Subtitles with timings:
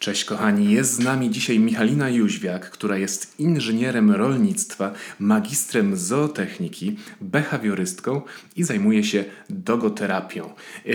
[0.00, 8.22] Cześć kochani, jest z nami dzisiaj Michalina Jóźwiak, która jest inżynierem rolnictwa, magistrem zootechniki, behawiorystką
[8.56, 10.44] i zajmuje się dogoterapią.
[10.86, 10.90] E,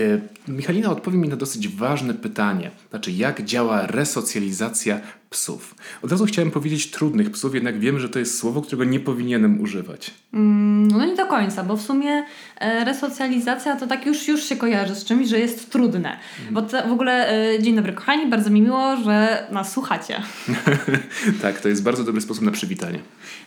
[0.48, 5.00] Michalina odpowie mi na dosyć ważne pytanie, znaczy jak działa resocjalizacja
[5.30, 5.74] psów.
[6.02, 9.60] Od razu chciałem powiedzieć trudnych psów, jednak wiem, że to jest słowo, którego nie powinienem
[9.60, 10.10] używać.
[10.34, 12.24] Mm, no nie do końca, bo w sumie
[12.58, 16.18] e, resocjalizacja to tak już, już się kojarzy z czymś, że jest trudne.
[16.50, 20.22] Bo to w ogóle, e, dzień dobry kochani, bardzo mi miło, że nas słuchacie.
[21.42, 22.98] tak, to jest bardzo dobry sposób na przywitanie.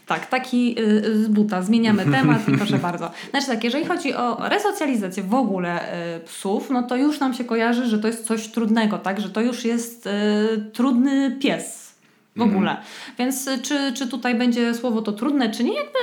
[0.06, 1.62] Tak, taki y, z buta.
[1.62, 3.12] Zmieniamy temat i proszę bardzo.
[3.30, 7.44] Znaczy tak, jeżeli chodzi o resocjalizację w ogóle y, psów, no to już nam się
[7.44, 9.22] kojarzy, że to jest coś trudnego, tak?
[9.22, 10.10] Że to już jest y,
[10.74, 11.79] trudny pies
[12.40, 12.58] w mhm.
[12.58, 12.78] ogóle.
[13.18, 16.00] Więc y, czy, czy tutaj będzie słowo to trudne, czy nie, jakby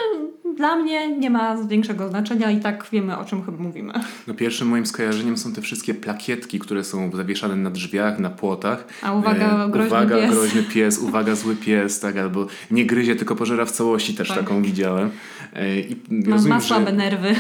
[0.57, 3.93] dla mnie nie ma większego znaczenia i tak wiemy, o czym chyba mówimy.
[4.27, 8.85] No pierwszym moim skojarzeniem są te wszystkie plakietki, które są zawieszane na drzwiach, na płotach.
[9.03, 10.31] A uwaga, e, groźny uwaga, pies.
[10.31, 14.39] groźny pies, uwaga, zły pies, tak, albo nie gryzie, tylko pożera w całości, też tak.
[14.39, 15.11] taką widziałem.
[15.57, 17.35] E, I ma, rozumiem, ma słabe że, nerwy.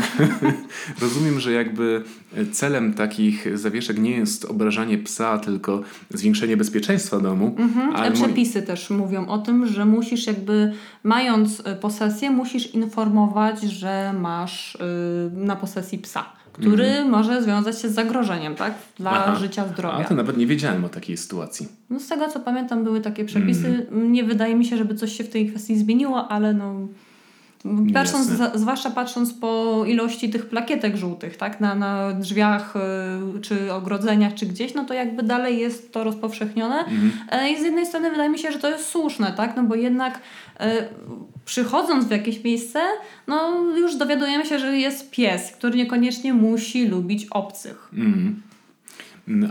[1.03, 2.03] rozumiem, że jakby
[2.53, 7.55] celem takich zawieszek nie jest obrażanie psa, tylko zwiększenie bezpieczeństwa domu.
[7.59, 7.97] Mhm.
[7.97, 10.72] Ale przepisy też mówią o tym, że musisz jakby,
[11.03, 14.78] mając e, posesję, musisz informować, że masz y,
[15.33, 17.11] na posesji psa który mhm.
[17.11, 18.75] może związać się z zagrożeniem, tak?
[18.98, 19.34] Dla Aha.
[19.34, 19.98] życia, zdrowia.
[19.98, 21.69] A to nawet nie wiedziałem o takiej sytuacji.
[21.91, 23.67] No z tego co pamiętam były takie przepisy.
[23.67, 24.12] Mhm.
[24.12, 26.89] Nie wydaje mi się, żeby coś się w tej kwestii zmieniło, ale no
[27.95, 32.75] Patrząc, zwłaszcza patrząc po ilości tych plakietek żółtych, tak, na, na drzwiach
[33.36, 36.78] y, czy ogrodzeniach, czy gdzieś, no to jakby dalej jest to rozpowszechnione.
[36.78, 37.12] Mhm.
[37.31, 39.75] E, I z jednej strony wydaje mi się, że to jest słuszne, tak, no bo
[39.75, 40.20] jednak
[40.61, 40.89] e,
[41.44, 42.81] przychodząc w jakieś miejsce,
[43.27, 47.89] no już dowiadujemy się, że jest pies, który niekoniecznie musi lubić obcych.
[47.92, 48.42] Mhm.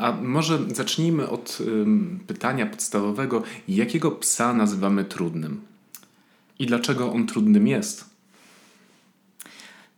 [0.02, 1.58] A może zacznijmy od
[2.28, 5.62] pytania podstawowego: jakiego psa nazywamy trudnym?
[6.60, 8.16] I dlaczego on trudnym jest?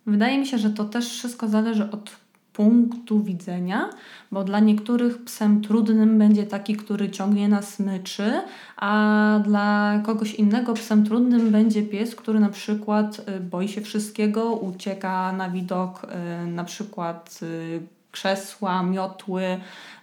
[0.06, 3.90] Wydaje mi się, że to też wszystko zależy od punktu widzenia,
[4.32, 8.42] bo dla niektórych psem trudnym będzie taki, który ciągnie na smyczy,
[8.78, 14.54] a dla kogoś innego psem trudnym będzie pies, który na przykład y, boi się wszystkiego,
[14.54, 16.08] ucieka na widok
[16.46, 19.44] y, na przykład y, krzesła, miotły,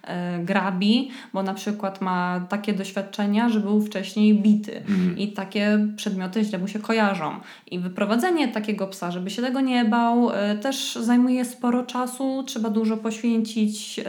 [0.03, 5.17] e, grabi, bo na przykład ma takie doświadczenia, że był wcześniej bity mm.
[5.17, 7.39] i takie przedmioty źle mu się kojarzą.
[7.71, 12.69] I wyprowadzenie takiego psa, żeby się tego nie bał, e, też zajmuje sporo czasu, trzeba
[12.69, 14.03] dużo poświęcić e,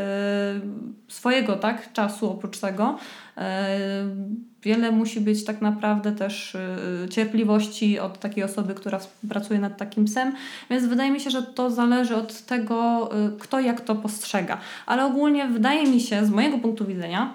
[1.08, 2.98] swojego tak, czasu oprócz tego
[4.66, 10.04] wiele musi być tak naprawdę też y, cierpliwości od takiej osoby, która pracuje nad takim
[10.04, 10.32] psem,
[10.70, 14.58] więc wydaje mi się, że to zależy od tego, y, kto jak to postrzega.
[14.86, 17.34] Ale ogólnie wydaje mi się, z mojego punktu widzenia,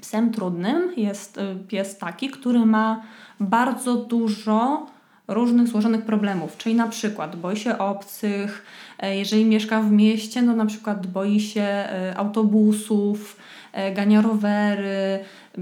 [0.00, 3.02] psem trudnym jest y, pies taki, który ma
[3.40, 4.86] bardzo dużo
[5.28, 8.64] różnych złożonych problemów, czyli na przykład boi się obcych,
[8.98, 13.36] e, jeżeli mieszka w mieście, no na przykład boi się e, autobusów,
[13.72, 15.18] e, gania rowery,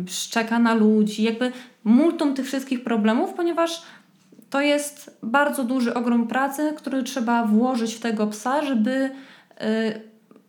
[0.07, 1.53] szczeka na ludzi, jakby
[1.85, 3.83] multum tych wszystkich problemów, ponieważ
[4.51, 10.01] to jest bardzo duży ogrom pracy, który trzeba włożyć w tego psa, żeby y,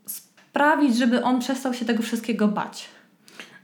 [0.05, 2.89] sprawić, żeby on przestał się tego wszystkiego bać.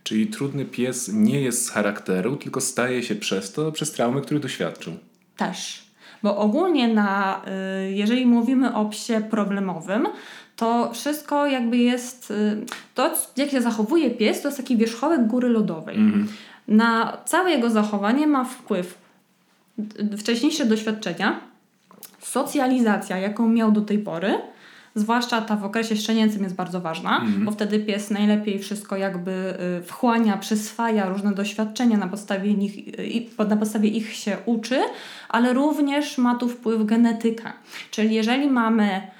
[0.03, 4.39] Czyli trudny pies nie jest z charakteru, tylko staje się przez to, przez traumy, które
[4.39, 4.94] doświadczył.
[5.38, 5.88] Też.
[6.23, 7.41] Bo ogólnie na,
[7.88, 10.07] y, jeżeli mówimy o psie problemowym,
[10.57, 15.50] to wszystko jakby jest, y, to jak się zachowuje pies, to jest taki wierzchołek góry
[15.50, 15.95] lodowej.
[15.95, 16.28] Mm.
[16.68, 18.97] Na całe jego zachowanie ma wpływ
[20.18, 21.40] wcześniejsze doświadczenia,
[22.19, 24.41] socjalizacja, jaką miał do tej pory,
[24.95, 27.45] zwłaszcza ta w okresie szczenięcym jest bardzo ważna, mm.
[27.45, 29.31] bo wtedy pies najlepiej wszystko jakby
[29.79, 32.75] y, wchłania, przyswaja różne doświadczenia, na podstawie, nich,
[33.50, 34.79] na podstawie ich się uczy,
[35.29, 37.53] ale również ma tu wpływ genetyka.
[37.91, 39.16] Czyli jeżeli mamy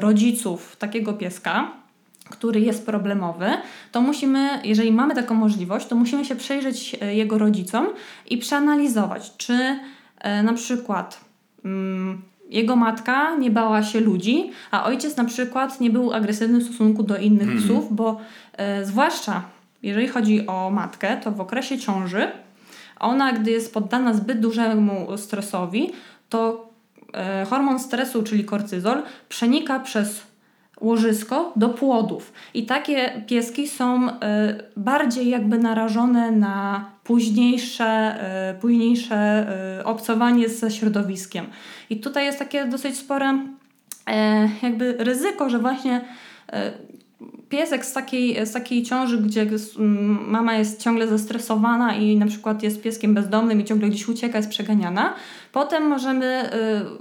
[0.00, 1.72] rodziców takiego pieska,
[2.30, 3.46] który jest problemowy,
[3.92, 7.86] to musimy, jeżeli mamy taką możliwość, to musimy się przejrzeć e, jego rodzicom
[8.30, 9.78] i przeanalizować, czy
[10.20, 11.20] e, na przykład
[11.64, 16.64] mm, jego matka nie bała się ludzi, a ojciec na przykład nie był agresywny w
[16.64, 17.62] stosunku do innych mm.
[17.62, 18.20] psów, bo
[18.52, 19.42] e, zwłaszcza
[19.82, 22.30] jeżeli chodzi o matkę, to w okresie ciąży
[23.00, 25.92] ona, gdy jest poddana zbyt dużemu stresowi,
[26.28, 26.67] to E,
[27.50, 30.22] hormon stresu, czyli korcyzol, przenika przez
[30.80, 32.32] łożysko do płodów.
[32.54, 34.18] I takie pieski są e,
[34.76, 39.46] bardziej jakby narażone na późniejsze, e, późniejsze
[39.84, 41.46] obcowanie ze środowiskiem.
[41.90, 43.38] I tutaj jest takie dosyć spore
[44.62, 46.00] jakby ryzyko, że właśnie
[47.48, 49.46] piesek z takiej, z takiej ciąży, gdzie
[50.26, 54.50] mama jest ciągle zestresowana i na przykład jest pieskiem bezdomnym i ciągle gdzieś ucieka, jest
[54.50, 55.14] przeganiana.
[55.52, 56.50] Potem możemy,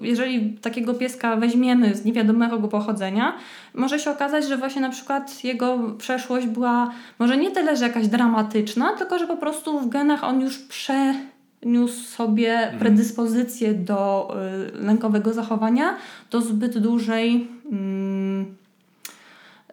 [0.02, 3.34] y, jeżeli takiego pieska weźmiemy z niewiadomego pochodzenia,
[3.74, 8.08] może się okazać, że właśnie na przykład jego przeszłość była może nie tyle, że jakaś
[8.08, 12.80] dramatyczna, tylko że po prostu w genach on już przeniósł sobie mhm.
[12.80, 14.34] predyspozycję do
[14.76, 15.96] y, lękowego zachowania,
[16.32, 17.48] do zbyt dużej.
[17.72, 18.57] Mm,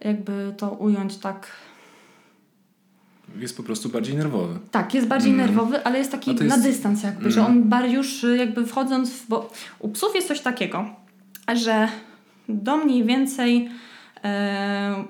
[0.04, 1.46] jakby to ująć tak.
[3.38, 4.58] Jest po prostu bardziej nerwowy.
[4.70, 5.46] Tak, jest bardziej mm.
[5.46, 6.42] nerwowy, ale jest taki jest...
[6.42, 7.32] na dystans jakby, mm.
[7.32, 9.28] że on bardziej już jakby wchodząc w...
[9.28, 10.84] Bo u psów jest coś takiego,
[11.54, 11.88] że
[12.48, 13.68] do mniej więcej
[14.24, 15.04] e,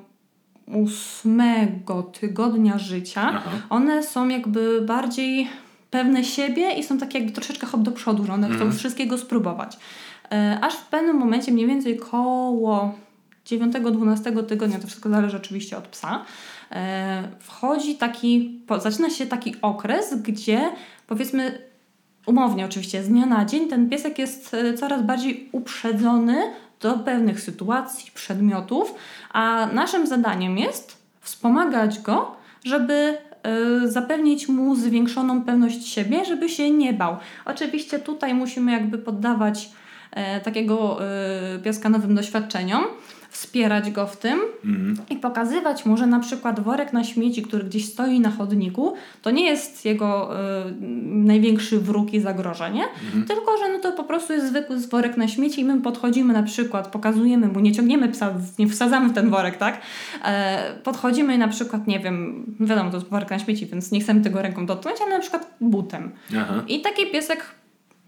[0.67, 3.51] ósmego tygodnia życia Aha.
[3.71, 5.49] one są jakby bardziej
[5.91, 8.59] pewne siebie i są takie jakby troszeczkę hop do przodu, że one mm.
[8.59, 8.79] chcą mhm.
[8.79, 9.79] wszystkiego spróbować.
[10.33, 12.95] E, aż w pewnym momencie, mniej więcej koło
[13.47, 16.25] 9-12 tygodnia, to wszystko zależy oczywiście od psa,
[16.73, 20.71] e, wchodzi taki, zaczyna się taki okres, gdzie
[21.07, 21.59] powiedzmy
[22.27, 26.37] umownie oczywiście z dnia na dzień ten piesek jest e, coraz bardziej uprzedzony
[26.81, 28.95] do pewnych sytuacji, przedmiotów,
[29.33, 36.71] a naszym zadaniem jest wspomagać go, żeby e, zapewnić mu zwiększoną pewność siebie, żeby się
[36.71, 37.17] nie bał.
[37.45, 39.71] Oczywiście tutaj musimy jakby poddawać
[40.45, 40.99] takiego
[41.65, 42.85] pieska nowym doświadczeniom,
[43.35, 44.97] wspierać go w tym mm.
[45.11, 49.31] i pokazywać mu, że na przykład worek na śmieci, który gdzieś stoi na chodniku, to
[49.31, 50.73] nie jest jego y,
[51.05, 52.85] największy wróg i zagrożenie,
[53.15, 53.27] mm.
[53.27, 56.43] tylko że no to po prostu jest zwykły worek na śmieci i my podchodzimy na
[56.43, 59.81] przykład, pokazujemy mu, nie ciągniemy psa, nie wsadzamy w ten worek, tak?
[60.25, 64.21] E, podchodzimy na przykład, nie wiem, wiadomo, to jest worek na śmieci, więc nie chcemy
[64.21, 66.13] tego ręką dotknąć, ale na przykład butem.
[66.39, 66.63] Aha.
[66.69, 67.45] I taki piesek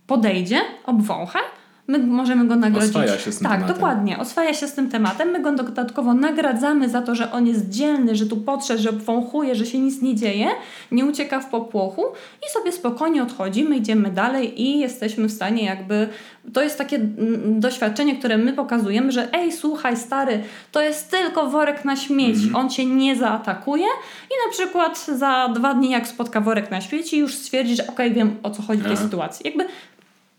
[0.07, 1.39] podejdzie, obwącha
[1.89, 2.91] my możemy go nagrodzić.
[2.91, 3.77] Oswaja się z tym tak, tematem.
[3.77, 4.19] dokładnie.
[4.19, 5.29] Oswaja się z tym tematem.
[5.29, 9.55] My go dodatkowo nagradzamy za to, że on jest dzielny, że tu podszedł, że wąchuje,
[9.55, 10.47] że się nic nie dzieje,
[10.93, 12.05] nie ucieka w popłochu
[12.49, 16.09] i sobie spokojnie odchodzimy, idziemy dalej i jesteśmy w stanie jakby...
[16.53, 20.43] To jest takie mm, doświadczenie, które my pokazujemy, że ej, słuchaj stary,
[20.73, 22.59] to jest tylko worek na śmieci, mm -hmm.
[22.59, 23.87] on cię nie zaatakuje
[24.25, 27.95] i na przykład za dwa dni jak spotka worek na śmieci już stwierdzi, że okej,
[27.95, 29.47] okay, wiem o co chodzi w tej sytuacji.
[29.47, 29.65] Jakby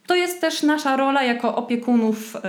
[0.08, 2.42] to jest też nasza rola jako opiekunów yy,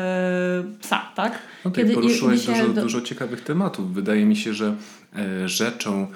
[0.81, 1.39] psa, tak?
[1.65, 2.83] No Kiedy, poruszyłeś dużo, do...
[2.83, 3.95] dużo ciekawych tematów.
[3.95, 4.75] Wydaje mi się, że
[5.17, 6.07] e, rzeczą,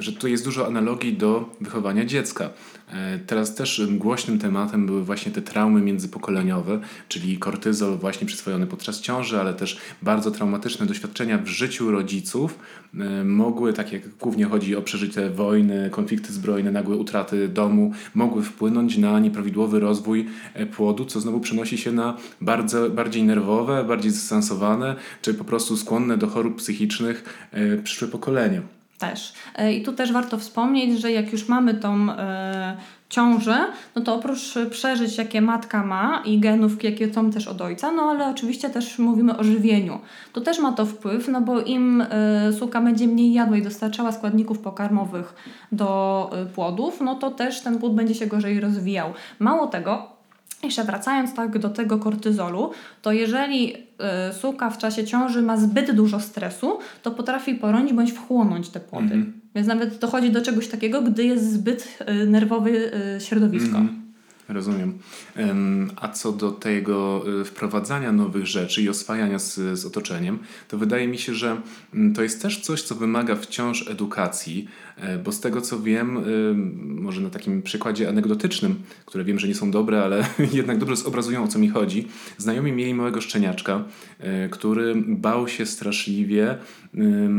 [0.00, 2.50] że tu jest dużo analogii do wychowania dziecka.
[2.92, 9.00] E, teraz też głośnym tematem były właśnie te traumy międzypokoleniowe, czyli kortyzol właśnie przyswojony podczas
[9.00, 12.58] ciąży, ale też bardzo traumatyczne doświadczenia w życiu rodziców
[12.94, 18.42] e, mogły, tak jak głównie chodzi o przeżyte wojny, konflikty zbrojne, nagłe utraty domu, mogły
[18.42, 24.10] wpłynąć na nieprawidłowy rozwój e, płodu, co znowu przenosi się na bardzo, bardziej nerwowe, bardziej
[24.10, 27.48] zdystansowane, czy po prostu skłonne do chorób psychicznych
[27.84, 28.75] przyszłe pokolenia.
[28.98, 29.32] Też.
[29.56, 32.76] E, I tu też warto wspomnieć, że jak już mamy tą e,
[33.08, 37.92] ciążę, no to oprócz przeżyć, jakie matka ma i genów, jakie są też od ojca,
[37.92, 39.98] no ale oczywiście też mówimy o żywieniu.
[40.32, 44.12] To też ma to wpływ, no bo im e, suka będzie mniej jadła i dostarczała
[44.12, 45.34] składników pokarmowych
[45.72, 49.12] do e, płodów, no to też ten płód będzie się gorzej rozwijał.
[49.38, 50.15] Mało tego,
[50.66, 52.70] jeszcze wracając tak do tego kortyzolu,
[53.02, 58.12] to jeżeli y, suka w czasie ciąży ma zbyt dużo stresu, to potrafi poronić bądź
[58.12, 59.14] wchłonąć te płody.
[59.14, 59.46] Mm -hmm.
[59.54, 63.78] Więc nawet dochodzi do czegoś takiego, gdy jest zbyt y, nerwowe y, środowisko.
[63.78, 64.06] Mm -hmm.
[64.48, 64.98] Rozumiem.
[65.96, 71.18] A co do tego wprowadzania nowych rzeczy i oswajania z, z otoczeniem, to wydaje mi
[71.18, 71.56] się, że
[71.94, 74.68] mm, to jest też coś, co wymaga wciąż edukacji,
[75.24, 76.54] bo z tego co wiem, y,
[77.02, 78.74] może na takim przykładzie anegdotycznym,
[79.06, 82.08] które wiem, że nie są dobre, ale jednak dobrze zobrazują o co mi chodzi.
[82.38, 83.84] Znajomi mieli małego szczeniaczka,
[84.20, 86.58] e, który bał się straszliwie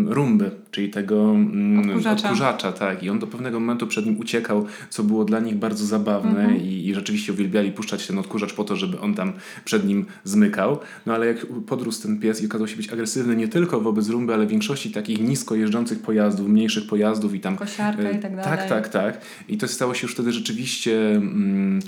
[0.06, 1.36] rumby, czyli tego
[1.80, 2.30] odkurzacza.
[2.30, 2.72] odkurzacza.
[2.72, 3.04] tak.
[3.04, 6.62] I on do pewnego momentu przed nim uciekał, co było dla nich bardzo zabawne mhm.
[6.62, 9.34] i, i rzeczywiście uwielbiali puszczać ten odkurzacz po to, żeby on tam
[9.66, 10.80] przed nim zmykał.
[11.06, 14.34] No ale jak podrósł ten pies i okazał się być agresywny nie tylko wobec rumby,
[14.34, 17.58] ale większości takich nisko jeżdżących pojazdów, mniejszych pojazdów i tam...
[17.58, 18.44] Kosiarka i tak dalej.
[18.44, 19.22] Tak, tak, tak.
[19.48, 21.12] I to stało się już wtedy rzeczywiście...
[21.16, 21.80] Mm,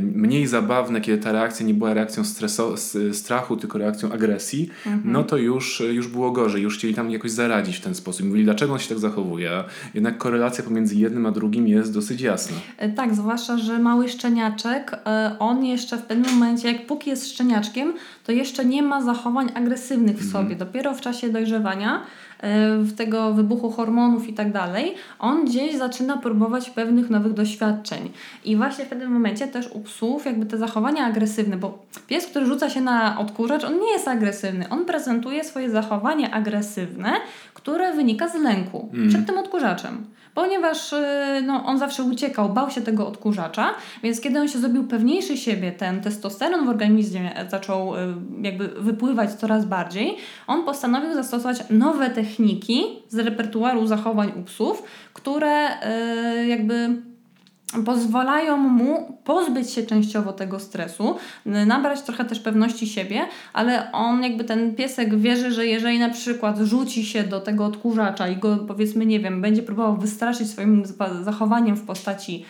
[0.00, 2.74] mniej zabawne, kiedy ta reakcja nie była reakcją stresu,
[3.12, 5.12] strachu, tylko reakcją agresji, mhm.
[5.12, 8.26] no to już, już było gorzej, już chcieli tam jakoś zaradzić w ten sposób.
[8.26, 9.64] Mówili, dlaczego on się tak zachowuje.
[9.94, 12.56] Jednak korelacja pomiędzy jednym a drugim jest dosyć jasna.
[12.78, 17.28] E, tak, zwłaszcza, że mały szczeniaczek, e, on jeszcze w pewnym momencie, jak póki jest
[17.28, 17.94] szczeniaczkiem,
[18.24, 20.44] to jeszcze nie ma zachowań agresywnych w mhm.
[20.44, 20.56] sobie.
[20.56, 22.02] Dopiero w czasie dojrzewania
[22.96, 28.10] tego wybuchu hormonów i tak dalej, on gdzieś zaczyna próbować pewnych nowych doświadczeń.
[28.44, 32.46] I właśnie w pewnym momencie też u psów jakby te zachowania agresywne, bo pies, który
[32.46, 34.68] rzuca się na odkurzacz, on nie jest agresywny.
[34.68, 37.12] On prezentuje swoje zachowanie agresywne,
[37.54, 39.08] które wynika z lęku mm.
[39.08, 40.04] przed tym odkurzaczem
[40.36, 40.96] ponieważ y,
[41.46, 45.72] no, on zawsze uciekał, bał się tego odkurzacza, więc kiedy on się zrobił pewniejszy siebie,
[45.72, 47.98] ten testosteron w organizmie zaczął y,
[48.42, 50.16] jakby wypływać coraz bardziej,
[50.46, 55.68] on postanowił zastosować nowe techniki z repertuaru zachowań u psów, które
[56.42, 57.02] y, jakby
[57.84, 64.44] pozwalają mu pozbyć się częściowo tego stresu, nabrać trochę też pewności siebie, ale on jakby
[64.44, 69.06] ten piesek wierzy, że jeżeli na przykład rzuci się do tego odkurzacza i go powiedzmy,
[69.06, 70.82] nie wiem, będzie próbował wystraszyć swoim
[71.22, 72.44] zachowaniem w postaci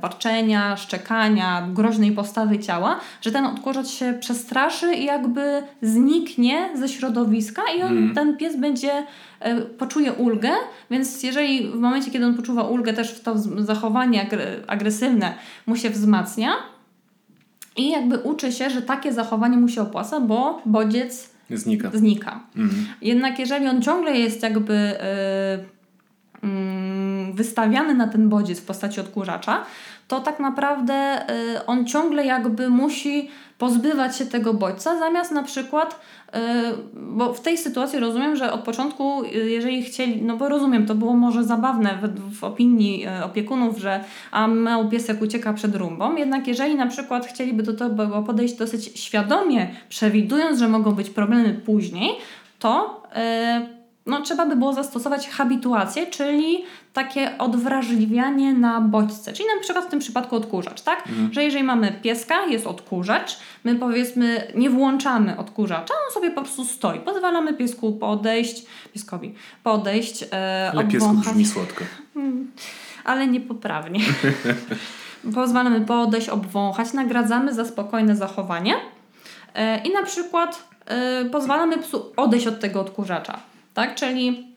[0.00, 7.62] warczenia, szczekania, groźnej postawy ciała, że ten odkurzacz się przestraszy i jakby zniknie ze środowiska
[7.78, 8.14] i on, mm.
[8.14, 9.06] ten pies będzie
[9.40, 10.50] E, poczuje ulgę,
[10.90, 14.26] więc jeżeli w momencie, kiedy on poczuwa ulgę, też to zachowanie
[14.66, 15.34] agresywne
[15.66, 16.52] mu się wzmacnia
[17.76, 21.90] i jakby uczy się, że takie zachowanie mu się opłaca, bo bodziec znika.
[21.94, 22.40] znika.
[22.56, 22.86] Mhm.
[23.02, 25.64] Jednak jeżeli on ciągle jest jakby yy,
[27.32, 29.64] wystawiany na ten bodziec w postaci odkurzacza,
[30.08, 36.00] to tak naprawdę yy, on ciągle jakby musi pozbywać się tego bodźca, zamiast na przykład
[36.32, 40.86] E, bo w tej sytuacji rozumiem, że od początku, e, jeżeli chcieli, no bo rozumiem,
[40.86, 46.16] to było może zabawne w, w opinii opiekunów, że a mały piesek ucieka przed rumbą,
[46.16, 51.60] jednak jeżeli na przykład chcieliby do tego podejść dosyć świadomie, przewidując, że mogą być problemy
[51.66, 52.10] później,
[52.58, 53.02] to
[54.10, 59.32] no, trzeba by było zastosować habituację, czyli takie odwrażliwianie na bodźce.
[59.32, 61.06] Czyli na przykład w tym przypadku odkurzacz, tak?
[61.08, 61.32] Mhm.
[61.32, 66.64] Że jeżeli mamy pieska, jest odkurzacz, my powiedzmy nie włączamy odkurzacza, on sobie po prostu
[66.64, 67.00] stoi.
[67.00, 71.84] Pozwalamy piesku podejść, pieskowi podejść, e, Ale piesku brzmi słodko.
[72.14, 72.50] Hmm,
[73.04, 74.00] ale niepoprawnie.
[75.34, 78.74] Pozwalamy podejść, obwąchać, nagradzamy za spokojne zachowanie
[79.54, 83.50] e, i na przykład e, pozwalamy psu odejść od tego odkurzacza
[83.80, 83.94] tak?
[83.94, 84.49] Czyli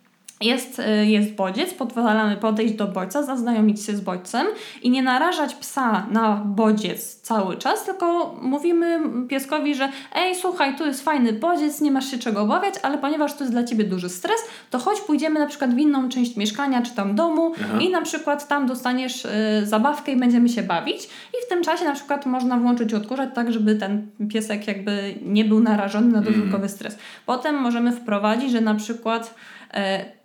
[0.45, 4.47] jest, y, jest bodziec, pozwalamy podejść do bodźca, zaznajomić się z bodźcem
[4.81, 10.85] i nie narażać psa na bodziec cały czas, tylko mówimy pieskowi, że ej, słuchaj, tu
[10.85, 14.09] jest fajny bodziec, nie masz się czego obawiać, ale ponieważ to jest dla ciebie duży
[14.09, 17.79] stres, to chodź pójdziemy na przykład w inną część mieszkania czy tam domu Aha.
[17.81, 19.29] i na przykład tam dostaniesz y,
[19.65, 23.51] zabawkę i będziemy się bawić i w tym czasie na przykład można włączyć odkurzacz tak,
[23.51, 26.69] żeby ten piesek jakby nie był narażony na dodatkowy mm.
[26.69, 26.97] stres.
[27.25, 29.35] Potem możemy wprowadzić, że na przykład
[29.73, 30.22] y,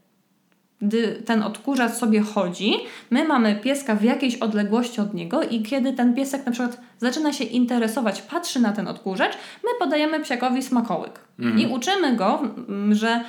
[0.82, 2.73] gdy ten odkurzacz sobie chodzi,
[3.11, 7.32] my mamy pieska w jakiejś odległości od niego i kiedy ten piesek na przykład zaczyna
[7.32, 9.32] się interesować, patrzy na ten odkurzacz,
[9.64, 11.20] my podajemy psiakowi smakołyk.
[11.38, 11.58] Mhm.
[11.58, 12.42] I uczymy go,
[12.90, 13.20] że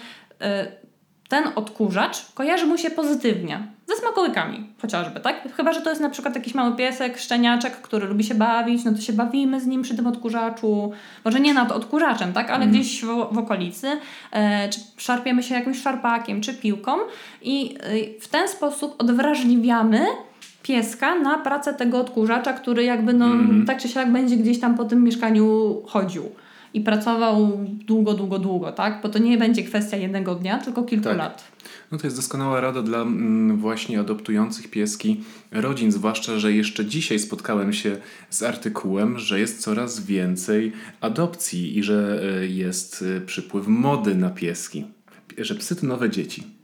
[0.41, 0.88] y,
[1.29, 3.67] ten odkurzacz kojarzy mu się pozytywnie.
[3.87, 5.53] Ze smakołykami chociażby, tak?
[5.57, 8.91] Chyba, że to jest na przykład jakiś mały piesek, szczeniaczek, który lubi się bawić, no
[8.91, 10.91] to się bawimy z nim przy tym odkurzaczu.
[11.25, 12.49] Może nie nad odkurzaczem, tak?
[12.49, 12.69] Ale mm.
[12.69, 13.87] gdzieś w, w okolicy.
[14.31, 16.91] E, czy szarpiemy się jakimś szarpakiem, czy piłką.
[17.41, 20.05] I e, w ten sposób odwrażliwiamy
[20.63, 23.65] pieska na pracę tego odkurzacza, który jakby no mm.
[23.65, 26.23] tak czy siak będzie gdzieś tam po tym mieszkaniu chodził
[26.73, 29.01] i pracował długo, długo, długo, tak?
[29.03, 31.17] Bo to nie będzie kwestia jednego dnia, tylko kilku tak.
[31.17, 31.43] lat.
[31.91, 37.19] No to jest doskonała rada dla mm, właśnie adoptujących pieski rodzin, zwłaszcza, że jeszcze dzisiaj
[37.19, 37.97] spotkałem się
[38.29, 40.71] z artykułem, że jest coraz więcej
[41.01, 44.85] adopcji i że e, jest e, przypływ mody na pieski,
[45.37, 46.58] że psy to nowe dzieci.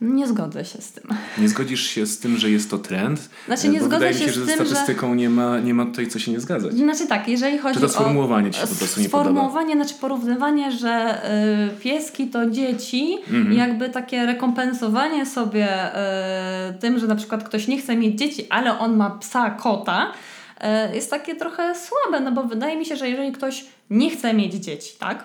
[0.00, 1.04] Nie zgodzę się z tym.
[1.38, 3.30] Nie zgodzisz się z tym, że jest to trend?
[3.46, 5.16] Znaczy nie zgodzę wydaje się, mi się, że ze statystyką że...
[5.16, 6.74] nie, ma, nie ma tutaj co się nie zgadzać.
[6.74, 7.80] Znaczy tak, jeżeli chodzi o...
[7.80, 9.30] Czy to sformułowanie Ci się po prostu nie podoba?
[9.30, 11.22] Sformułowanie, znaczy porównywanie, że
[11.70, 13.52] y, pieski to dzieci mhm.
[13.52, 15.96] jakby takie rekompensowanie sobie
[16.70, 20.12] y, tym, że na przykład ktoś nie chce mieć dzieci, ale on ma psa, kota,
[20.92, 24.34] y, jest takie trochę słabe, no bo wydaje mi się, że jeżeli ktoś nie chce
[24.34, 25.24] mieć dzieci, tak?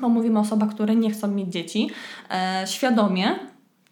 [0.00, 1.90] Bo mówimy o osobach, które nie chcą mieć dzieci,
[2.30, 3.38] e, świadomie,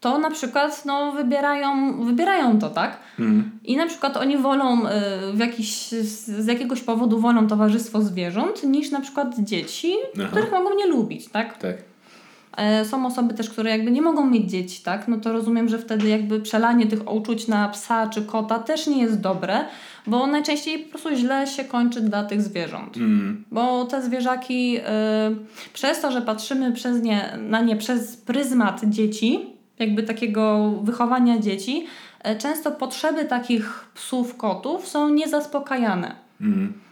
[0.04, 2.98] to na przykład no, wybierają, wybierają to, tak?
[3.18, 3.50] Mhm.
[3.64, 4.90] I na przykład oni wolą y,
[5.32, 10.28] w jakiś, z jakiegoś powodu wolą towarzystwo zwierząt niż na przykład dzieci, Aha.
[10.30, 11.58] których mogą nie lubić, tak?
[11.58, 11.76] Tak.
[12.56, 15.08] E, są osoby też, które jakby nie mogą mieć dzieci, tak?
[15.08, 19.02] No to rozumiem, że wtedy jakby przelanie tych uczuć na psa czy kota też nie
[19.02, 19.64] jest dobre,
[20.06, 22.96] bo najczęściej po prostu źle się kończy dla tych zwierząt.
[22.96, 23.44] Mm.
[23.50, 24.82] Bo te zwierzaki y,
[25.72, 31.86] przez to, że patrzymy przez nie, na nie przez pryzmat dzieci, jakby takiego wychowania dzieci,
[32.22, 36.14] e, często potrzeby takich psów, kotów są niezaspokajane.
[36.40, 36.84] Mm.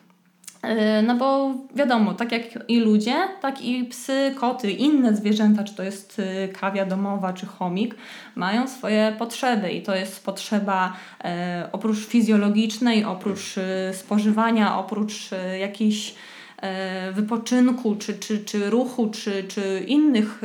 [0.62, 5.74] E, no bo wiadomo, tak jak i ludzie, tak i psy, koty, inne zwierzęta, czy
[5.74, 7.94] to jest y, kawia domowa, czy chomik,
[8.34, 10.92] mają swoje potrzeby i to jest potrzeba
[11.24, 16.14] e, oprócz fizjologicznej, oprócz y, spożywania, oprócz y, jakiejś
[16.56, 20.42] e, wypoczynku, czy, czy, czy ruchu, czy, czy innych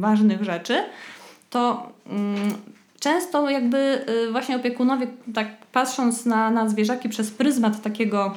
[0.00, 0.82] ważnych rzeczy,
[1.56, 2.54] to mm,
[3.00, 8.34] często jakby właśnie opiekunowie, tak patrząc na, na zwierzaki przez pryzmat takiego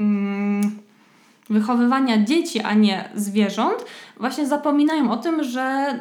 [0.00, 0.78] mm,
[1.50, 3.84] wychowywania dzieci, a nie zwierząt,
[4.16, 5.98] właśnie zapominają o tym, że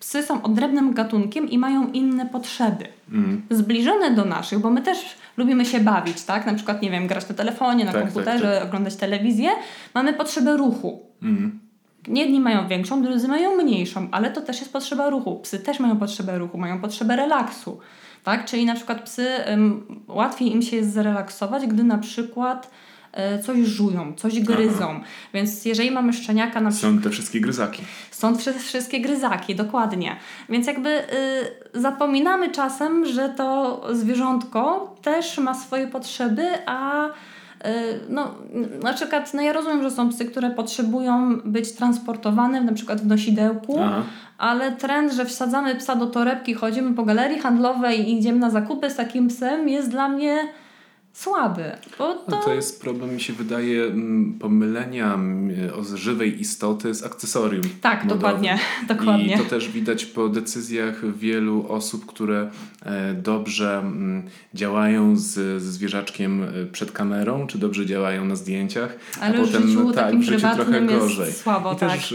[0.00, 2.84] psy są odrębnym gatunkiem i mają inne potrzeby.
[3.12, 3.42] Mm.
[3.50, 4.98] Zbliżone do naszych, bo my też
[5.36, 6.46] lubimy się bawić, tak?
[6.46, 8.68] Na przykład, nie wiem, grać na telefonie, na tak, komputerze, tak, tak.
[8.68, 9.50] oglądać telewizję.
[9.94, 11.06] Mamy potrzebę ruchu.
[11.22, 11.60] Mm.
[12.08, 15.40] Jedni mają większą, drudzy mają mniejszą, ale to też jest potrzeba ruchu.
[15.40, 17.80] Psy też mają potrzebę ruchu, mają potrzebę relaksu.
[18.24, 18.44] Tak?
[18.44, 22.70] Czyli na przykład psy, ym, łatwiej im się jest zrelaksować, gdy na przykład
[23.12, 24.90] E, coś żują, coś gryzą.
[24.90, 25.04] Aha.
[25.34, 26.92] Więc jeżeli mamy szczeniaka na przykład...
[26.92, 27.82] Są te wszystkie gryzaki.
[28.10, 30.16] Są te wszystkie gryzaki, dokładnie.
[30.48, 37.08] Więc jakby y, zapominamy czasem, że to zwierzątko też ma swoje potrzeby, a
[38.08, 38.34] no,
[38.82, 43.06] na przykład, no ja rozumiem, że są psy, które potrzebują być transportowane, na przykład w
[43.06, 44.02] nosidełku, Aha.
[44.38, 48.90] ale trend, że wsadzamy psa do torebki, chodzimy po galerii handlowej i idziemy na zakupy
[48.90, 50.38] z takim psem jest dla mnie
[51.12, 51.72] słaby.
[51.98, 52.22] Bo to...
[52.28, 53.92] No to jest problem, mi się wydaje,
[54.40, 55.18] pomylenia
[55.74, 57.62] o żywej istoty z akcesorium.
[57.80, 59.34] Tak, dokładnie, dokładnie.
[59.34, 62.50] I to też widać po decyzjach wielu osób, które
[62.82, 63.84] e, dobrze
[64.54, 69.62] działają z, z zwierzaczkiem e, przed kamerą, czy dobrze działają na zdjęciach, Ale a potem
[69.62, 71.32] w życiu, tak, w życiu trochę gorzej.
[71.32, 71.90] Słabo, I tak.
[71.90, 72.14] też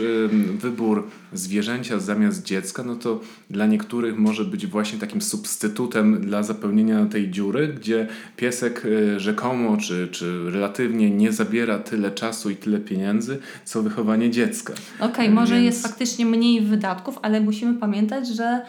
[0.60, 7.06] wybór zwierzęcia zamiast dziecka, no to dla niektórych może być właśnie takim substytutem dla zapełnienia
[7.06, 8.87] tej dziury, gdzie piesek
[9.17, 14.74] rzekomo czy, czy relatywnie nie zabiera tyle czasu i tyle pieniędzy, co wychowanie dziecka.
[15.00, 15.65] Okej, okay, może Więc...
[15.65, 18.62] jest faktycznie mniej wydatków, ale musimy pamiętać, że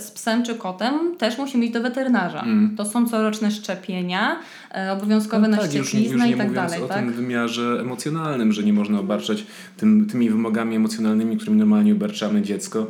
[0.00, 2.42] z psem czy kotem też musimy iść do weterynarza.
[2.42, 2.76] Mm.
[2.76, 4.36] To są coroczne szczepienia,
[4.74, 6.82] e, obowiązkowe no na tak, ściepliznę i tak dalej.
[6.82, 6.98] o tak?
[6.98, 12.86] tym wymiarze emocjonalnym, że nie można obarczać tym, tymi wymogami emocjonalnymi, którymi normalnie obarczamy dziecko,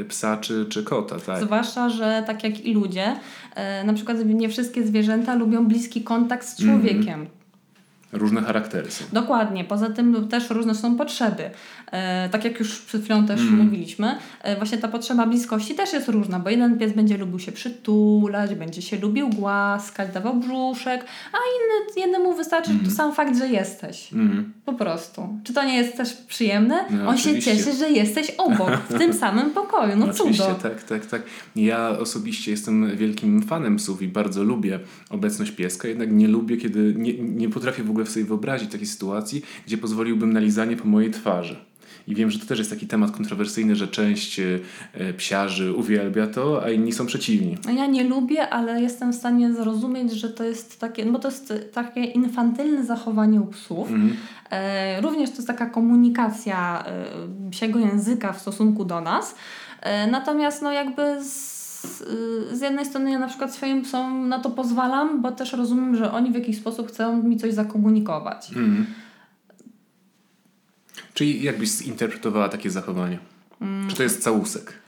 [0.00, 1.16] e, psa czy, czy kota.
[1.18, 1.44] Tak?
[1.44, 3.16] Zwłaszcza, że tak jak i ludzie,
[3.84, 7.14] na przykład nie wszystkie zwierzęta lubią bliski kontakt z człowiekiem.
[7.14, 7.43] Mm
[8.14, 9.04] różne charaktery są.
[9.12, 9.64] Dokładnie.
[9.64, 11.50] Poza tym też różne są potrzeby.
[11.92, 13.64] E, tak jak już przed chwilą też mm.
[13.64, 17.52] mówiliśmy, e, właśnie ta potrzeba bliskości też jest różna, bo jeden pies będzie lubił się
[17.52, 22.90] przytulać, będzie się lubił głaskać, dawał brzuszek, a inny, jednemu wystarczy mm.
[22.90, 24.12] sam fakt, że jesteś.
[24.12, 24.52] Mm.
[24.64, 25.28] Po prostu.
[25.44, 26.84] Czy to nie jest też przyjemne?
[26.90, 27.50] No, On oczywiście.
[27.50, 29.96] się cieszy, że jesteś obok, w tym samym pokoju.
[29.96, 30.54] No, oczywiście, cudo.
[30.54, 31.22] tak, tak, tak.
[31.56, 36.94] Ja osobiście jestem wielkim fanem psów i bardzo lubię obecność pieska, jednak nie lubię, kiedy
[36.96, 41.10] nie, nie potrafię w ogóle sobie wyobrazić takiej sytuacji, gdzie pozwoliłbym na lizanie po mojej
[41.10, 41.56] twarzy.
[42.08, 44.58] I wiem, że to też jest taki temat kontrowersyjny, że część e,
[45.16, 47.58] psiarzy uwielbia to, a inni są przeciwni.
[47.76, 51.54] Ja nie lubię, ale jestem w stanie zrozumieć, że to jest takie, bo to jest
[51.72, 53.90] takie infantylne zachowanie u psów.
[53.90, 54.16] Mhm.
[54.50, 59.34] E, również to jest taka komunikacja e, psiego języka w stosunku do nas.
[59.80, 61.54] E, natomiast no jakby z
[62.52, 66.12] z jednej strony ja na przykład swoim psom na to pozwalam, bo też rozumiem, że
[66.12, 68.48] oni w jakiś sposób chcą mi coś zakomunikować.
[68.48, 68.86] Mhm.
[71.14, 73.18] Czyli jakbyś zinterpretowała takie zachowanie?
[73.60, 73.90] Mm.
[73.90, 74.84] Czy to jest całusek?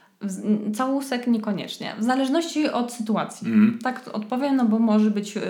[0.74, 1.94] Całusek niekoniecznie.
[1.98, 3.46] W zależności od sytuacji.
[3.46, 3.78] Mm.
[3.82, 5.36] Tak odpowiem, no bo może być.
[5.36, 5.40] Y,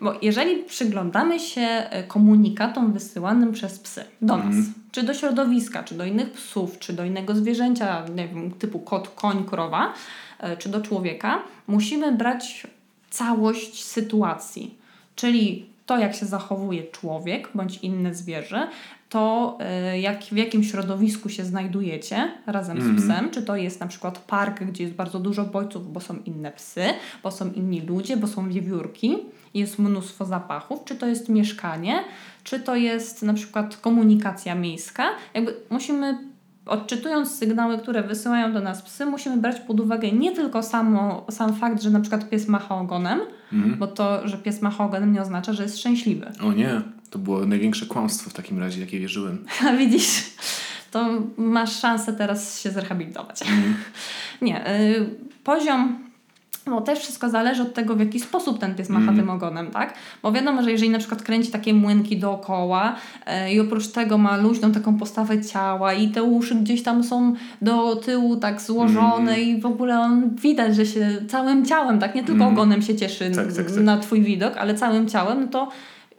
[0.00, 4.48] bo jeżeli przyglądamy się y, komunikatom wysyłanym przez psy do mm.
[4.48, 8.78] nas, czy do środowiska, czy do innych psów, czy do innego zwierzęcia, nie wiem, typu
[8.78, 9.92] kot, koń, krowa,
[10.52, 12.66] y, czy do człowieka, musimy brać
[13.10, 14.74] całość sytuacji.
[15.16, 18.68] Czyli to, jak się zachowuje człowiek bądź inne zwierzę,
[19.08, 19.58] to
[19.94, 23.20] y, jak, w jakim środowisku się znajdujecie razem mm z mhm.
[23.20, 26.52] psem, czy to jest na przykład park, gdzie jest bardzo dużo bodźców, bo są inne
[26.52, 26.84] psy,
[27.22, 29.16] bo są inni ludzie, bo są wiewiórki,
[29.54, 32.04] jest mnóstwo zapachów, czy to jest mieszkanie,
[32.44, 35.04] czy to jest na przykład komunikacja miejska.
[35.34, 36.18] Jakby musimy
[36.66, 41.54] odczytując sygnały, które wysyłają do nas psy, musimy brać pod uwagę nie tylko samo, sam
[41.54, 43.20] fakt, że na przykład pies macha ogonem,
[43.52, 43.78] mhm.
[43.78, 46.26] bo to, że pies macha ogonem nie oznacza, że jest szczęśliwy.
[46.42, 49.44] O nie, to było największe kłamstwo w takim razie, jakie wierzyłem.
[49.68, 50.24] A widzisz,
[50.90, 53.42] to masz szansę teraz się zrehabilitować.
[53.42, 53.74] Mhm.
[54.42, 55.06] Nie, y,
[55.44, 56.08] poziom
[56.68, 59.16] no też wszystko zależy od tego, w jaki sposób ten pies macha mm.
[59.16, 59.94] tym ogonem, tak?
[60.22, 64.36] Bo wiadomo, że jeżeli na przykład kręci takie młynki dookoła yy, i oprócz tego ma
[64.36, 69.40] luźną taką postawę ciała i te uszy gdzieś tam są do tyłu tak złożone mm.
[69.40, 72.14] i w ogóle on widać, że się całym ciałem, tak?
[72.14, 72.54] Nie tylko mm.
[72.54, 73.76] ogonem się cieszy tak, tak, tak.
[73.76, 75.68] na Twój widok, ale całym ciałem, no to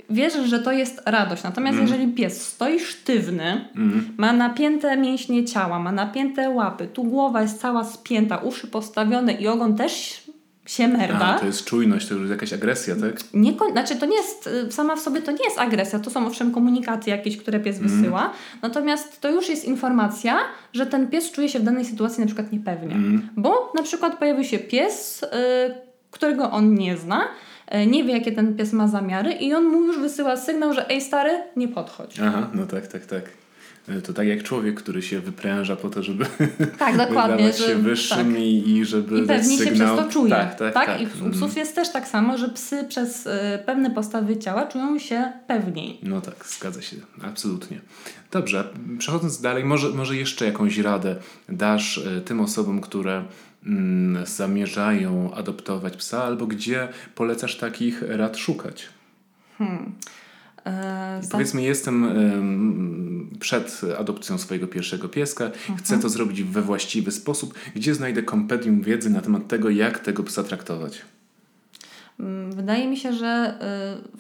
[0.10, 1.44] wierzysz, że to jest radość.
[1.44, 1.88] Natomiast Mm.
[1.88, 4.14] jeżeli pies stoi sztywny, Mhm.
[4.18, 9.48] ma napięte mięśnie ciała, ma napięte łapy, tu głowa jest cała spięta, uszy postawione i
[9.48, 10.22] ogon też
[10.66, 11.26] się merda.
[11.26, 13.20] A, to jest czujność, to już jest jakaś agresja, tak?
[13.34, 16.28] Nie, znaczy to nie jest, y, sama w sobie to nie jest agresja, to są
[16.28, 17.96] owszem komunikaty jakieś, które pies Mhm.
[18.02, 20.38] wysyła, natomiast to już jest informacja,
[20.74, 22.96] że ten pies czuje się w danej sytuacji na przykład niepewnie.
[22.96, 23.30] Mhm.
[23.38, 25.28] Bo na przykład pojawił się pies, y,
[26.12, 27.22] którego on nie zna,
[27.88, 31.02] nie wie jakie ten pies ma zamiary i on mu już wysyła sygnał, że ej
[31.02, 32.20] stary, nie podchodź.
[32.20, 33.24] Aha, no tak, tak, tak.
[33.90, 36.26] E, To tak jak człowiek, który się wypręża po to, żeby
[36.80, 37.36] Tak, dokładnie.
[37.36, 38.42] wydawać że- się wyższym tak.
[38.42, 39.96] i, żeby I pewnie się sygnał.
[39.96, 40.30] przez to czuje.
[40.32, 41.02] Tak, tak, tak.
[41.02, 41.32] I u Mhm.
[41.32, 43.30] psów jest też tak samo, że psy przez y,
[43.66, 46.00] pewne postawy ciała czują się pewniej.
[46.04, 47.80] No tak, zgadza się, absolutnie.
[48.32, 48.64] Dobrze,
[49.00, 51.16] przechodząc dalej, może, może jeszcze jakąś radę
[51.50, 53.24] dasz e, tym osobom, które
[54.26, 58.90] zamierzają adoptować psa, albo gdzie polecasz takich rad szukać?
[60.66, 67.12] E, za- Powiedzmy, jestem em, przed adopcją swojego pierwszego pieska, chcę to zrobić we właściwy
[67.12, 67.54] sposób.
[67.76, 71.02] Gdzie znajdę kompendium wiedzy na temat tego, jak tego psa traktować?
[72.20, 73.60] Mm, Wydaje mi się, że
[74.06, 74.20] y,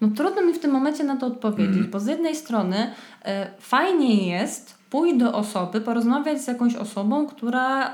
[0.00, 3.28] no trudno mi w tym momencie na to odpowiedzieć, bo z jednej strony y,
[3.60, 7.90] fajnie jest pójść do osoby, porozmawiać z jakąś osobą, która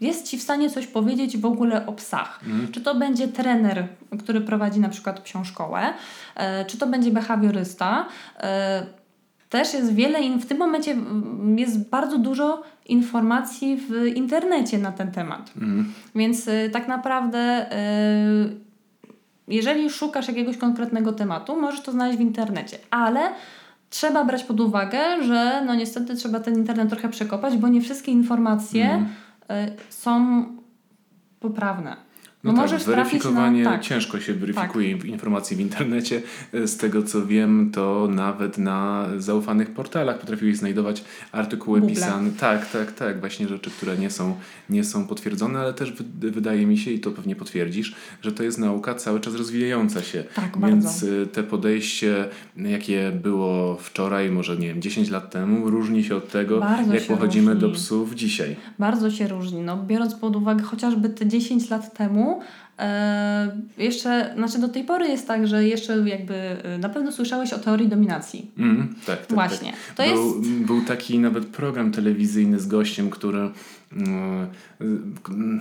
[0.00, 2.40] jest Ci w stanie coś powiedzieć w ogóle o psach.
[2.72, 5.80] Czy to będzie trener, który prowadzi na przykład psią szkołę,
[6.36, 8.06] e, czy to będzie behawiorysta.
[8.40, 8.86] E,
[9.50, 14.92] Też jest wiele, in- w tym momencie mm, jest bardzo dużo informacji w internecie na
[14.92, 15.52] ten temat.
[15.56, 15.92] Mhm.
[16.14, 17.66] Więc y, tak naprawdę,
[18.46, 18.56] y,
[19.48, 23.20] jeżeli szukasz jakiegoś konkretnego tematu, możesz to znaleźć w internecie, ale
[23.90, 28.12] trzeba brać pod uwagę, że no niestety trzeba ten internet trochę przekopać, bo nie wszystkie
[28.12, 29.06] informacje
[29.42, 30.44] y, są
[31.40, 31.96] poprawne.
[32.44, 33.70] No Bo tak, weryfikowanie, na...
[33.70, 36.22] Tak, ciężko się weryfikuje informacje w internecie.
[36.52, 41.94] Z tego co wiem, to nawet na zaufanych portalach potrafiłeś znajdować artykuły Google.
[41.94, 42.30] pisane.
[42.40, 43.20] Tak, tak, tak.
[43.20, 44.34] Właśnie rzeczy, które nie są,
[44.70, 48.42] nie są potwierdzone, ale też wy- wydaje mi się, i to pewnie potwierdzisz, że to
[48.42, 50.24] jest nauka cały czas rozwijająca się.
[50.34, 51.06] Tak, Więc bardzo.
[51.06, 56.28] y, te podejście, jakie było wczoraj, może nie wiem, 10 lat temu, różni się od
[56.30, 57.82] tego, Bardzo jak się podchodzimy do różni.
[57.84, 58.56] psów dzisiaj.
[58.78, 59.60] Bardzo się różni.
[59.60, 62.29] No, biorąc pod uwagę chociażby te 10 lat temu,
[62.78, 67.52] e, jeszcze, znaczy do tej pory jest tak, że jeszcze jakby e, na pewno słyszałeś
[67.52, 68.50] o teorii dominacji.
[68.58, 69.72] Mm, tak, tak, Właśnie.
[69.72, 70.06] Tak.
[70.06, 73.50] To był, jest był taki nawet program telewizyjny z gościem, który
[73.92, 74.46] mm,
[75.30, 75.60] mm,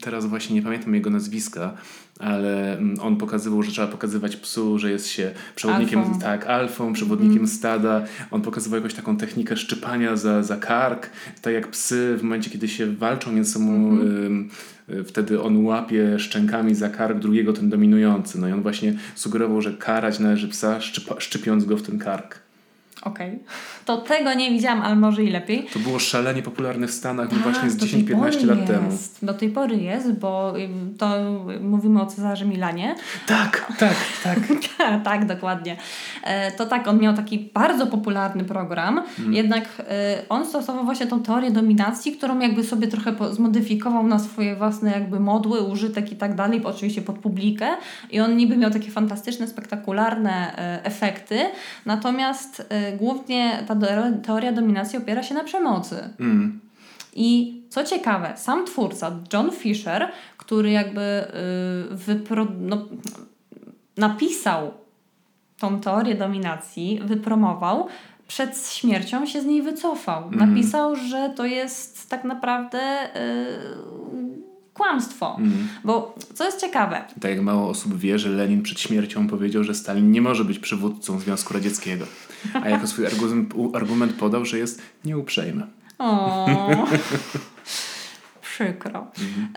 [0.00, 1.74] teraz właśnie nie pamiętam jego nazwiska,
[2.20, 6.18] ale mm, on pokazywał, że trzeba pokazywać psu, że jest się przewodnikiem, Alfą.
[6.18, 8.04] tak, alfą, przewodnikiem stada.
[8.30, 11.10] On pokazywał jakąś taką technikę szczypania za, za kark,
[11.42, 14.48] tak jak psy w momencie, kiedy się walczą między sobą, ym, y,
[15.04, 18.40] wtedy on łapie szczękami za kark drugiego, ten dominujący.
[18.40, 20.80] No i on właśnie sugerował, że karać należy psa,
[21.18, 22.49] szczypiąc go w ten kark.
[23.02, 23.38] Okej.
[23.84, 25.66] To tego nie widziałam, ale może i lepiej.
[25.72, 28.88] To było szalenie popularne w Stanach Tak, właśnie z do tej 10-15 pory lat temu.
[29.22, 30.52] Do tej pory jest, bo
[30.98, 31.08] to
[31.60, 32.94] mówimy o Cezarze Milanie.
[33.26, 34.38] Tak, tak, tak.
[35.04, 35.76] tak, dokładnie.
[36.24, 39.34] E, To tak, on miał taki bardzo popularny program, Mm.
[39.34, 44.56] jednak e, on stosował właśnie tą teorię dominacji, którą jakby sobie trochę zmodyfikował na swoje
[44.56, 47.68] własne jakby modły, użytek i tak dalej, oczywiście pod publikę
[48.10, 51.38] i on niby miał takie fantastyczne, spektakularne e, efekty,
[51.86, 53.76] natomiast głównie ta
[54.22, 55.96] teoria dominacji opiera się na przemocy.
[56.20, 56.60] Mm.
[57.14, 61.24] I co ciekawe, sam twórca, John Fisher, który jakby
[61.90, 62.88] yy, wypro, no,
[63.96, 64.70] napisał
[65.58, 67.86] tą teorię dominacji, wypromował,
[68.28, 70.24] przed śmiercią się z niej wycofał.
[70.24, 70.50] Mhm.
[70.50, 74.40] Napisał, że to jest tak naprawdę yy,
[74.74, 75.36] kłamstwo.
[75.38, 75.68] Mm.
[75.84, 79.74] Bo co jest ciekawe, Tak jak mało osób wie, że Lenin przed śmiercią powiedział, że
[79.74, 82.06] Stalin nie może być przywódcą Związku Radzieckiego.
[82.62, 85.66] A jako swój argument, argument podał, że jest nieuprzejmy.
[85.98, 86.46] O,
[88.42, 89.06] przykro.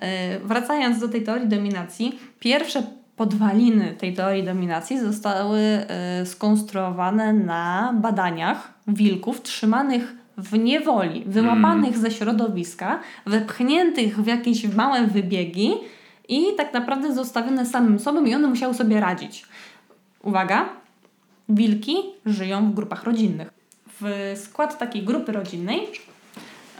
[0.02, 2.84] E, Wracając do tej teorii dominacji, pierwsze
[3.15, 12.12] podwaliny tej teorii dominacji zostały e, skonstruowane na badaniach wilków trzymanych w niewoli, wyłapanych ze
[12.12, 15.72] środowiska, wepchniętych w jakieś małe wybiegi
[16.30, 19.46] i tak naprawdę zostawione samym sobą i one musiały sobie radzić.
[20.24, 20.69] Uwaga,
[21.49, 23.49] wilki żyją w grupach rodzinnych.
[24.01, 25.88] W skład takiej grupy rodzinnej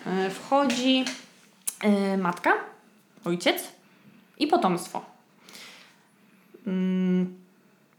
[0.06, 1.06] e, wchodzi
[1.82, 2.54] e, matka,
[3.26, 3.71] ojciec
[4.39, 5.06] i potomstwo.
[6.67, 7.36] Mm,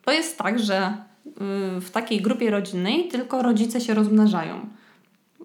[0.04, 0.96] To jest tak, że
[1.26, 4.68] y, w takiej grupie rodzinnej tylko rodzice się rozmnażają.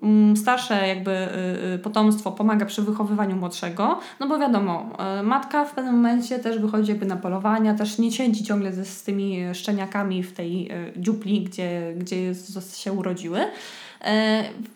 [0.04, 5.66] Mm, starsze jakby y, y, potomstwo pomaga przy wychowywaniu młodszego, no bo wiadomo, y, matka
[5.66, 9.38] w pewnym momencie też wychodzi jakby na polowania, też nie siedzi ciągle ze, z tymi
[9.54, 12.36] szczeniakami w tej dziupli, gdzie, gdzie
[12.76, 13.40] się urodziły,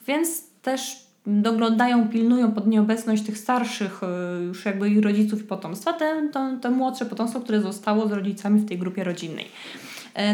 [0.08, 4.02] więc też doglądają, pilnują pod nieobecność tych starszych
[4.48, 6.30] już jakby i rodziców i potomstwa, te,
[6.62, 9.46] to, młodsze potomstwo, które zostało z rodzicami w tej grupie rodzinnej.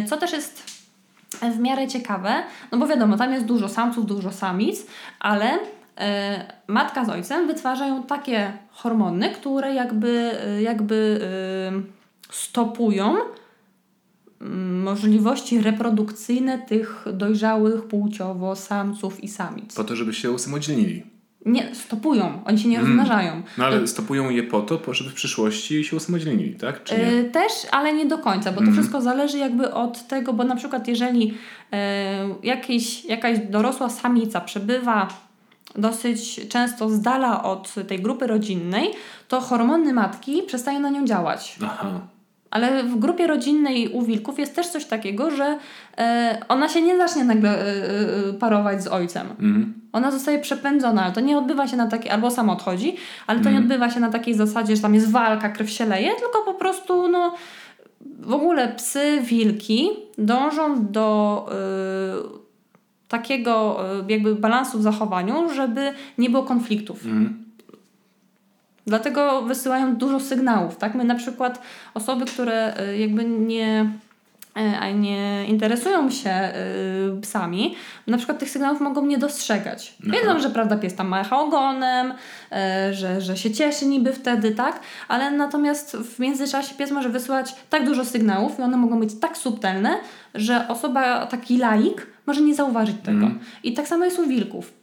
[0.08, 0.79] Co też jest
[1.42, 4.86] w miarę ciekawe, no bo wiadomo, tam jest dużo samców, dużo samic,
[5.20, 5.60] ale
[5.98, 13.16] e, matka z ojcem wytwarzają takie hormony, które jakby, e, jakby e, stopują
[14.42, 19.76] mm, możliwości reprodukcyjne tych dojrzałych płciowo samców i samic.
[19.76, 21.19] Po to, żeby się usamodzielnili.
[21.52, 22.42] Nie, stopują.
[22.46, 22.88] Oni się nie mm.
[22.88, 23.42] rozmnażają.
[23.58, 26.84] No ale stopują je po to, żeby w przyszłości się usamodzielnili, tak?
[26.84, 27.04] Czy nie?
[27.04, 28.78] Yy, też, ale nie do końca, bo to mhm.
[28.78, 31.78] wszystko zależy jakby od tego, bo na przykład jeżeli yy,
[32.44, 35.08] jakiś, jakaś dorosła samica przebywa
[35.76, 38.92] dosyć często z dala od tej grupy rodzinnej,
[39.28, 41.58] to hormony matki przestają na nią działać.
[41.64, 42.00] Aha.
[42.52, 45.58] Ale w grupie rodzinnej u wilków jest też coś takiego, że
[45.98, 47.66] e, ona się nie zacznie nagle e,
[48.30, 49.28] e, parować z ojcem.
[49.40, 49.74] Mm.
[49.94, 52.96] Ona zostaje przepędzona, ale to nie odbywa się na takiej, albo sam odchodzi,
[53.28, 53.54] ale to mm.
[53.54, 53.64] nie mhm.
[53.64, 57.08] odbywa się na takiej zasadzie, że tam jest walka, krew się leje, tylko po prostu
[57.08, 57.36] no,
[58.20, 61.50] w ogóle psy, wilki dążą do
[63.08, 67.06] takiego jakby balansu w zachowaniu, żeby nie było konfliktów.
[67.06, 67.49] Mm.
[68.90, 70.96] Dlatego wysyłają dużo sygnałów, tak?
[70.96, 71.62] My na przykład
[71.94, 73.90] osoby, które y, jakby nie
[74.56, 76.52] e, nie interesują się
[77.18, 77.76] y, psami,
[78.08, 79.96] na przykład tych sygnałów mogą nie dostrzegać.
[80.04, 80.12] Aha.
[80.14, 84.80] Wiedzą, że prawda pies tam macha ogonem, y, że, że się cieszy niby wtedy, tak?
[85.08, 89.38] Ale natomiast w międzyczasie pies może wysyłać tak dużo sygnałów i one mogą być tak
[89.38, 89.98] subtelne,
[90.36, 93.26] że osoba, taki laik może nie zauważyć tego.
[93.26, 93.40] Mm.
[93.64, 94.74] I tak samo jest u wilków.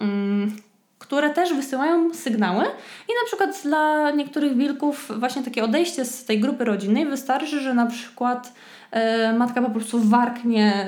[0.00, 0.69] Mm
[1.10, 2.64] które też wysyłają sygnały
[3.08, 7.74] i na przykład dla niektórych wilków właśnie takie odejście z tej grupy rodzinnej wystarczy, że
[7.74, 8.52] na przykład
[9.38, 10.86] matka po prostu warknie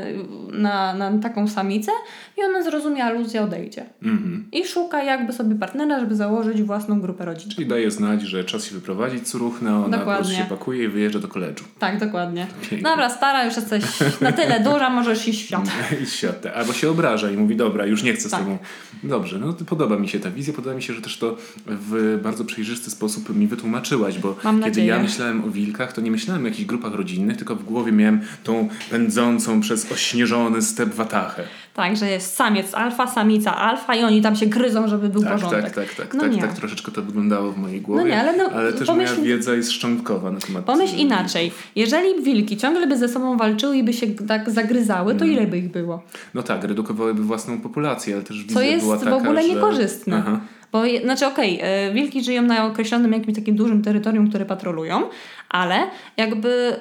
[0.53, 1.93] na, na taką samicę
[2.39, 3.85] i ona zrozumie aluzję, odejdzie.
[4.03, 4.49] Mhm.
[4.53, 7.55] I szuka jakby sobie partnera, żeby założyć własną grupę rodzinną.
[7.55, 10.05] Czyli daje znać, że czas się wyprowadzić z ruchna, ona dokładnie.
[10.05, 11.65] po prostu się pakuje i wyjeżdża do koledżu.
[11.79, 12.47] Tak, dokładnie.
[12.61, 12.91] Pięknie.
[12.91, 13.85] Dobra, stara, już jesteś
[14.21, 15.65] na tyle duża, możesz iść w świat.
[16.03, 16.47] iść w świat.
[16.55, 18.41] Albo się obraża i mówi, dobra, już nie chcę tak.
[18.41, 18.59] z tobą.
[19.03, 21.37] Dobrze, no to podoba mi się ta wizja, podoba mi się, że też to
[21.67, 26.11] w bardzo przejrzysty sposób mi wytłumaczyłaś, bo Mam kiedy ja myślałem o wilkach, to nie
[26.11, 31.43] myślałem o jakichś grupach rodzinnych, tylko w głowie miałem tą pędzącą przez ośnieżony step watachę.
[31.75, 35.33] Tak, że jest samiec alfa, samica alfa i oni tam się gryzą, żeby był tak,
[35.33, 35.63] porządek.
[35.63, 38.03] Tak, tak, tak, no tak, tak troszeczkę to wyglądało w mojej głowie.
[38.03, 41.53] No nie, ale, no, ale też pomyśl, moja wiedza jest szczątkowa na temat Pomyśl inaczej.
[41.77, 45.37] Jeżeli wilki ciągle by ze sobą walczyły i by się tak zagryzały, to mm.
[45.37, 46.03] ile by ich było?
[46.35, 49.49] No tak, redukowałyby własną populację, ale też wizja jest była taka, w ogóle że...
[49.49, 50.23] niekorzystne.
[50.27, 50.41] Aha.
[50.73, 55.03] Bo, znaczy okej, okay, wilki żyją na określonym jakimś takim dużym terytorium, które patrolują,
[55.49, 56.77] ale jakby...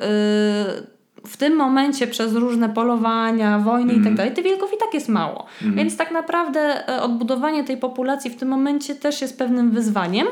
[0.78, 3.96] Yy, w tym momencie przez różne polowania, wojny mm.
[3.96, 4.16] i tak mhm.
[4.16, 5.46] dalej, tych wilków i tak jest mało.
[5.62, 5.76] Mm.
[5.76, 10.28] Więc tak naprawdę e, odbudowanie tej populacji w tym momencie też jest pewnym wyzwaniem.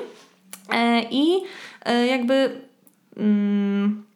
[0.74, 1.44] E, I
[1.86, 2.62] e, jakby.
[3.18, 4.10] Mm,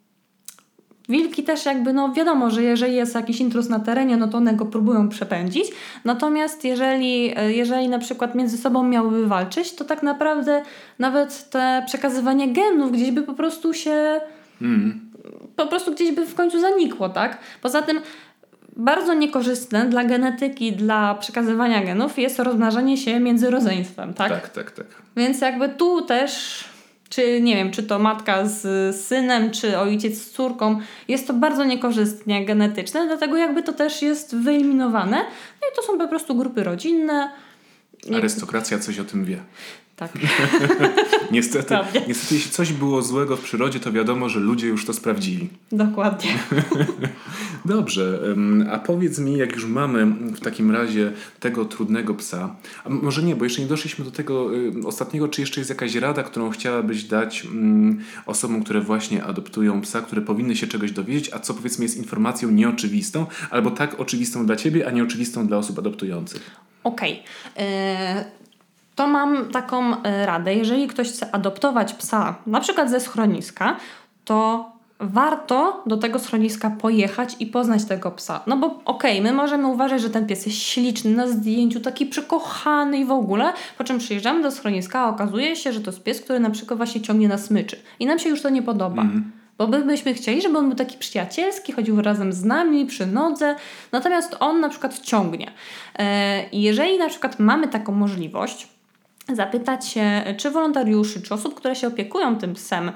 [1.08, 4.54] Wilki też jakby, no wiadomo, że jeżeli jest jakiś intruz na terenie, no to one
[4.54, 5.64] go próbują przepędzić.
[6.04, 10.62] Natomiast jeżeli, jeżeli na przykład między sobą miałyby walczyć, to tak naprawdę
[10.98, 14.20] nawet te przekazywanie genów gdzieś by po prostu się
[14.62, 15.03] mm
[15.56, 17.38] po prostu gdzieś by w końcu zanikło, tak?
[17.62, 18.00] Poza tym
[18.76, 24.32] bardzo niekorzystne dla genetyki, dla przekazywania genów jest rozmnażanie się między rodzeństwem, tak?
[24.32, 24.86] Tak, tak, tak.
[25.16, 26.64] Więc jakby tu też,
[27.08, 31.64] czy nie wiem, czy to matka z synem, czy ojciec z córką, jest to bardzo
[31.64, 35.16] niekorzystnie genetyczne, dlatego jakby to też jest wyeliminowane.
[35.62, 37.30] No i to są po prostu grupy rodzinne.
[38.16, 39.38] Arystokracja coś o tym wie.
[39.96, 40.12] Tak.
[41.32, 41.74] niestety,
[42.08, 45.48] niestety, jeśli coś było złego w przyrodzie, to wiadomo, że ludzie już to sprawdzili.
[45.72, 46.30] Dokładnie.
[47.64, 48.20] Dobrze,
[48.70, 53.36] a powiedz mi, jak już mamy w takim razie tego trudnego psa, a może nie,
[53.36, 57.04] bo jeszcze nie doszliśmy do tego y, ostatniego, czy jeszcze jest jakaś rada, którą chciałabyś
[57.04, 61.84] dać mm, osobom, które właśnie adoptują psa, które powinny się czegoś dowiedzieć, a co powiedzmy
[61.84, 66.50] jest informacją nieoczywistą, albo tak oczywistą dla ciebie, a nieoczywistą dla osób adoptujących?
[66.84, 67.12] Okej.
[67.12, 67.64] Okay.
[67.66, 68.43] E,
[68.94, 70.54] to mam taką e, radę.
[70.54, 73.76] Jeżeli ktoś chce adoptować psa, na przykład ze schroniska,
[74.24, 78.40] to warto do tego schroniska pojechać i poznać tego psa.
[78.46, 82.06] No bo okej, okay, my możemy uważać, że ten pies jest śliczny na zdjęciu, taki
[82.06, 86.02] przekochany i w ogóle, po czym przyjeżdżamy do schroniska, a okazuje się, że to jest
[86.02, 89.02] pies, który na przykład właśnie ciągnie na smyczy i nam się już to nie podoba.
[89.02, 89.32] Mm.
[89.58, 93.56] Bo my byśmy chcieli, żeby on był taki przyjacielski, chodził razem z nami przy nodze,
[93.92, 95.50] natomiast on na przykład ciągnie.
[95.98, 98.68] E, jeżeli na przykład mamy taką możliwość,
[99.32, 102.92] zapytać się, czy wolontariuszy, czy osób, które się opiekują tym psem,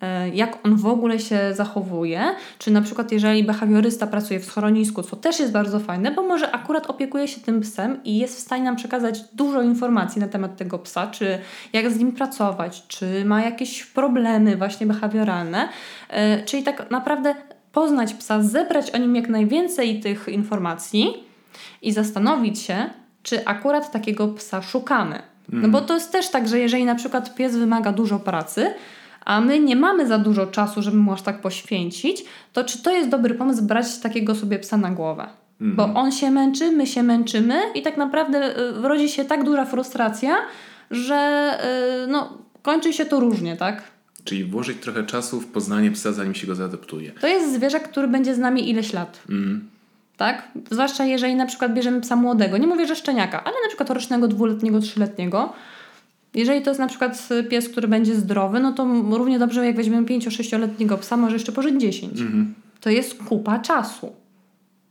[0.00, 2.22] e, jak on w ogóle się zachowuje,
[2.58, 6.50] czy na przykład jeżeli behawiorysta pracuje w schronisku, co też jest bardzo fajne, bo może
[6.50, 10.56] akurat opiekuje się tym psem i jest w stanie nam przekazać dużo informacji na temat
[10.56, 11.38] tego psa, czy
[11.72, 15.68] jak z nim pracować, czy ma jakieś problemy właśnie behawioralne,
[16.08, 17.34] e, czyli tak naprawdę
[17.72, 21.24] poznać psa, zebrać o nim jak najwięcej tych informacji
[21.82, 22.90] i zastanowić się,
[23.22, 25.22] czy akurat takiego psa szukamy.
[25.52, 28.74] No bo to jest też tak, że jeżeli na przykład pies wymaga dużo pracy,
[29.24, 32.90] a my nie mamy za dużo czasu, żeby mu aż tak poświęcić, to czy to
[32.90, 35.26] jest dobry pomysł brać takiego sobie psa na głowę?
[35.60, 39.64] Bo on się męczy, my się męczymy i tak naprawdę y, rodzi się tak duża
[39.64, 40.36] frustracja,
[40.90, 41.50] że
[42.04, 43.82] y, no, kończy się to różnie, tak?
[44.24, 47.12] Czyli włożyć trochę czasu w poznanie psa, zanim się go zaadoptuje.
[47.12, 49.22] To jest zwierzę, który będzie z nami ileś lat.
[49.28, 49.68] Mm.
[50.18, 50.48] Tak?
[50.70, 54.28] Zwłaszcza jeżeli na przykład bierzemy psa młodego, nie mówię, że szczeniaka, ale na przykład rocznego,
[54.28, 55.52] dwuletniego, trzyletniego.
[56.34, 60.06] Jeżeli to jest na przykład pies, który będzie zdrowy, no to równie dobrze jak weźmiemy
[60.06, 62.20] 5-6-letniego psa, może jeszcze pożyć 10.
[62.20, 62.54] Mhm.
[62.80, 64.12] To jest kupa czasu.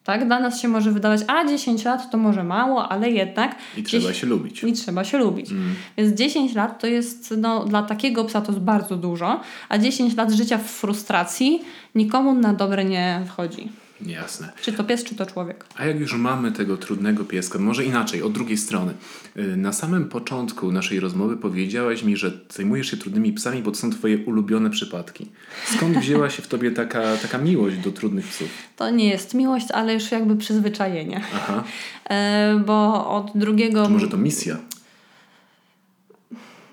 [0.04, 0.28] Tak?
[0.28, 3.56] Dla nas się może wydawać, a 10 lat to może mało, ale jednak.
[3.78, 4.64] I trzeba 10 się lubić.
[4.64, 5.52] I trzeba się lubić.
[5.52, 5.76] Mm.
[5.98, 10.16] Więc 10 lat to jest, no, dla takiego psa to jest bardzo dużo, a 10
[10.16, 11.62] lat życia w frustracji
[11.96, 13.70] nikomu na dobre nie wchodzi.
[14.06, 14.52] Jasne.
[14.62, 15.66] Czy to pies, czy to człowiek.
[15.76, 18.94] A jak już mamy tego trudnego pieska, może inaczej, od drugiej strony.
[19.36, 23.78] Yy, Na samym początku naszej rozmowy powiedziałaś mi, że zajmujesz się trudnymi psami, bo to
[23.78, 25.28] są twoje ulubione przypadki.
[25.66, 28.48] Skąd wzięła się w tobie taka, taka miłość do trudnych psów?
[28.76, 31.22] To nie jest miłość, ale już jakby przyzwyczajenie.
[31.36, 31.64] Aha.
[32.10, 33.86] E, bo od drugiego.
[33.86, 34.58] Czy może to misja?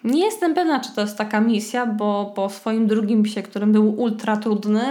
[0.05, 4.01] Nie jestem pewna, czy to jest taka misja, bo po swoim drugim psie, którym był
[4.01, 4.85] ultra trudny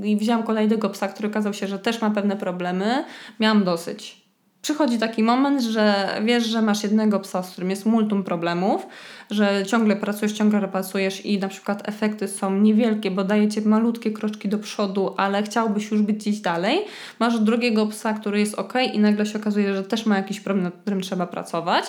[0.00, 3.04] yy, i wziąłam kolejnego psa, który okazał się, że też ma pewne problemy,
[3.40, 4.28] miałam dosyć.
[4.62, 8.86] Przychodzi taki moment, że wiesz, że masz jednego psa, z którym jest multum problemów,
[9.30, 14.10] że ciągle pracujesz, ciągle pracujesz i na przykład efekty są niewielkie, bo daje ci malutkie
[14.10, 16.84] kroczki do przodu, ale chciałbyś już być gdzieś dalej.
[17.18, 20.64] Masz drugiego psa, który jest ok i nagle się okazuje, że też ma jakiś problem,
[20.64, 21.84] nad którym trzeba pracować.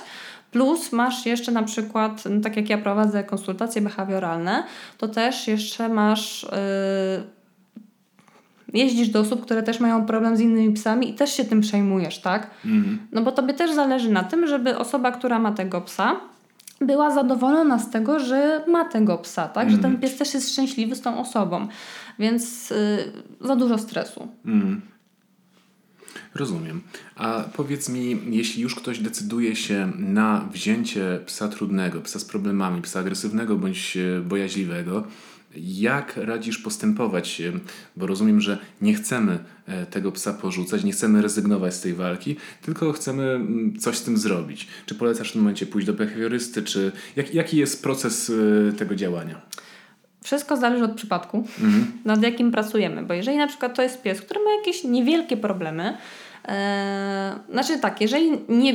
[0.52, 4.64] Plus masz jeszcze na przykład, no tak jak ja prowadzę konsultacje behawioralne,
[4.98, 6.44] to też jeszcze masz.
[6.44, 7.40] Yy,
[8.74, 12.20] jeździsz do osób, które też mają problem z innymi psami i też się tym przejmujesz,
[12.22, 12.50] tak?
[12.66, 13.00] Mhm.
[13.12, 16.16] No bo tobie też zależy na tym, żeby osoba, która ma tego psa,
[16.82, 19.72] była zadowolona z tego, że ma tego psa, tak?
[19.72, 21.68] Że ten pies też jest szczęśliwy z tą osobą.
[22.20, 24.28] Więc yy, za dużo stresu.
[24.46, 24.82] Mm.
[26.36, 26.82] Rozumiem.
[27.16, 32.82] A powiedz mi, jeśli już ktoś decyduje się na wzięcie psa trudnego, psa z problemami,
[32.82, 35.04] psa agresywnego bądź e, bojaźliwego,
[35.56, 37.42] jak radzisz postępować?
[37.42, 37.52] E,
[37.98, 42.36] Bo rozumiem, że nie chcemy e, tego psa porzucać, nie chcemy rezygnować z tej walki,
[42.62, 43.40] tylko chcemy
[43.80, 44.68] coś z tym zrobić.
[44.86, 48.32] Czy polecasz w tym momencie pójść do behawiorysty, czy jak, jaki jest proces
[48.78, 49.42] tego działania?
[50.30, 51.44] Wszystko zależy od przypadku,
[52.06, 53.04] nad jakim pracujemy.
[53.04, 55.98] Bo jeżeli na przykład to jest pies, który ma jakieś niewielkie problemy,
[56.48, 58.74] e, znaczy tak, jeżeli nie,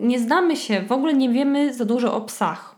[0.00, 2.76] nie znamy się, w ogóle nie wiemy za dużo o psach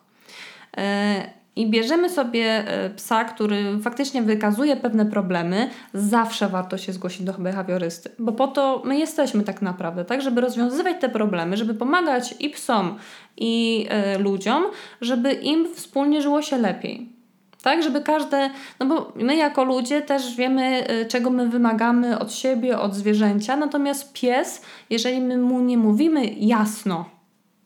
[0.76, 7.22] e, i bierzemy sobie e, psa, który faktycznie wykazuje pewne problemy, zawsze warto się zgłosić
[7.22, 11.74] do behawiorysty, bo po to my jesteśmy tak naprawdę, tak, żeby rozwiązywać te problemy, żeby
[11.74, 12.98] pomagać i psom,
[13.36, 13.86] i
[14.18, 14.64] ludziom,
[15.00, 17.17] żeby im wspólnie żyło się lepiej.
[17.62, 22.32] Tak, żeby każde, no bo my jako ludzie też wiemy, y, czego my wymagamy od
[22.32, 27.04] siebie, od zwierzęcia, natomiast pies, jeżeli my mu nie mówimy jasno,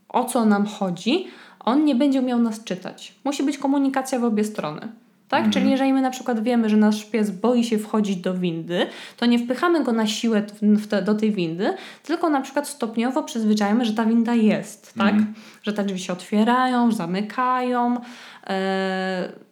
[0.08, 1.26] o co nam chodzi,
[1.60, 3.14] on nie będzie umiał nas czytać.
[3.24, 4.88] Musi być komunikacja w obie strony.
[5.28, 5.50] Tak?
[5.50, 9.26] Czyli jeżeli my na przykład wiemy, że nasz pies boi się wchodzić do windy, to
[9.26, 10.42] nie wpychamy go na siłę
[10.90, 15.14] te, do tej windy, tylko na przykład stopniowo przyzwyczajamy, że ta winda jest, tak?
[15.62, 17.96] Że te drzwi się otwierają, zamykają.
[18.46, 19.51] e,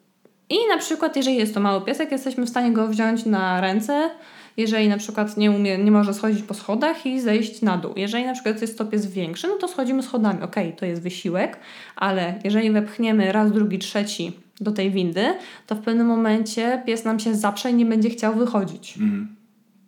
[0.50, 4.10] I na przykład, jeżeli jest to mały piesek, jesteśmy w stanie go wziąć na ręce,
[4.56, 7.92] jeżeli na przykład nie, umie, nie może schodzić po schodach i zejść na dół.
[7.96, 10.42] Jeżeli na przykład jest to pies większy, no to schodzimy schodami.
[10.42, 11.58] Okej, to jest wysiłek,
[11.96, 15.34] ale jeżeli wepchniemy raz, drugi, trzeci do tej windy,
[15.66, 18.96] to w pewnym momencie pies nam się zaprze i nie będzie chciał wychodzić.
[18.96, 19.36] Mhm.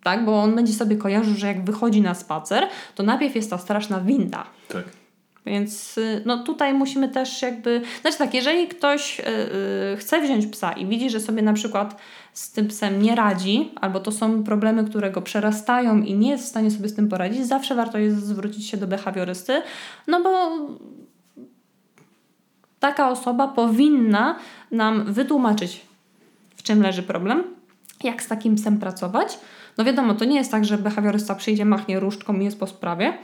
[0.03, 0.25] Tak?
[0.25, 4.01] Bo on będzie sobie kojarzył, że jak wychodzi na spacer, to najpierw jest ta straszna
[4.01, 4.46] winda.
[4.68, 5.01] Tak.
[5.46, 7.83] Więc y, no tutaj musimy też jakby.
[8.00, 9.22] Znaczy tak, jeżeli ktoś y,
[9.92, 11.96] y, chce wziąć psa i widzi, że sobie na przykład
[12.33, 16.44] z tym psem nie radzi, albo to są problemy, które go przerastają i nie jest
[16.44, 19.62] w stanie sobie z tym poradzić, zawsze warto jest zwrócić się do behawiorysty,
[20.07, 20.51] no bo
[22.80, 24.36] taka osoba powinna
[24.70, 25.80] nam wytłumaczyć,
[26.57, 27.45] W czym leży problem?
[28.05, 29.38] Jak z takim psem pracować?
[29.78, 33.18] No wiadomo, to nie jest tak, że behawiorysta przyjdzie, machnie różdżką i jest po sprawie.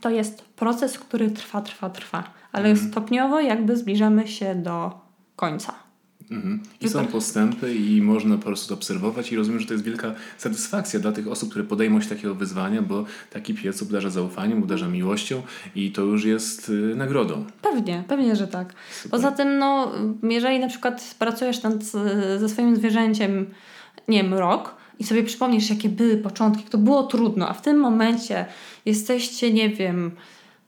[0.00, 2.90] To jest proces, który trwa, trwa, trwa, ale Mhm.
[2.90, 5.00] stopniowo jakby zbliżamy się do
[5.36, 5.74] końca.
[6.30, 6.60] Mhm.
[6.80, 10.14] I są postępy i można po prostu to obserwować i rozumiem, że to jest wielka
[10.38, 14.88] satysfakcja dla tych osób, które podejmą się takiego wyzwania, bo taki pies obdarza zaufaniem, obdarza
[14.88, 15.42] miłością
[15.74, 17.44] i to już jest y, nagrodą.
[17.62, 18.74] Pewnie, pewnie, że tak.
[18.92, 19.10] Super.
[19.10, 21.84] Poza tym, no, jeżeli na przykład pracujesz nad,
[22.38, 23.46] ze swoim zwierzęciem,
[24.08, 27.76] nie wiem, rok i sobie przypomnisz, jakie były początki, to było trudno, a w tym
[27.80, 28.46] momencie
[28.86, 30.10] jesteście, nie wiem,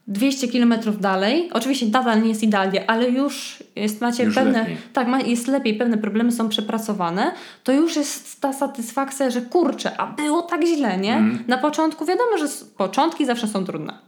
[0.08, 4.76] 200 kilometrów dalej, oczywiście nadal nie jest idealnie, ale już jest, macie Już pewne, lepiej.
[4.92, 7.32] tak, ma, jest lepiej, pewne problemy są przepracowane,
[7.64, 11.22] to już jest ta satysfakcja, że kurczę, a było tak źle, nie?
[11.48, 13.98] Na początku wiadomo, że początki zawsze są trudne.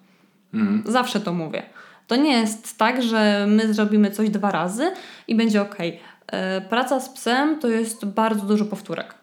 [0.55, 0.83] Mhm.
[0.87, 1.63] Zawsze to mówię.
[2.07, 4.91] To nie jest tak, że my zrobimy coś dwa razy
[5.29, 5.77] i będzie ok.
[6.69, 9.15] Praca z psem to jest bardzo dużo powtórek.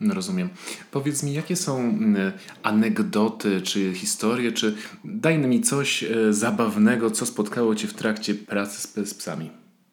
[0.00, 0.48] Rozumiem.
[0.90, 2.32] Powiedz mi, jakie są mm,
[2.62, 4.74] anegdoty, czy historie, czy
[5.04, 9.50] daj mi coś e, zabawnego, co spotkało Cię w trakcie pracy z, psami.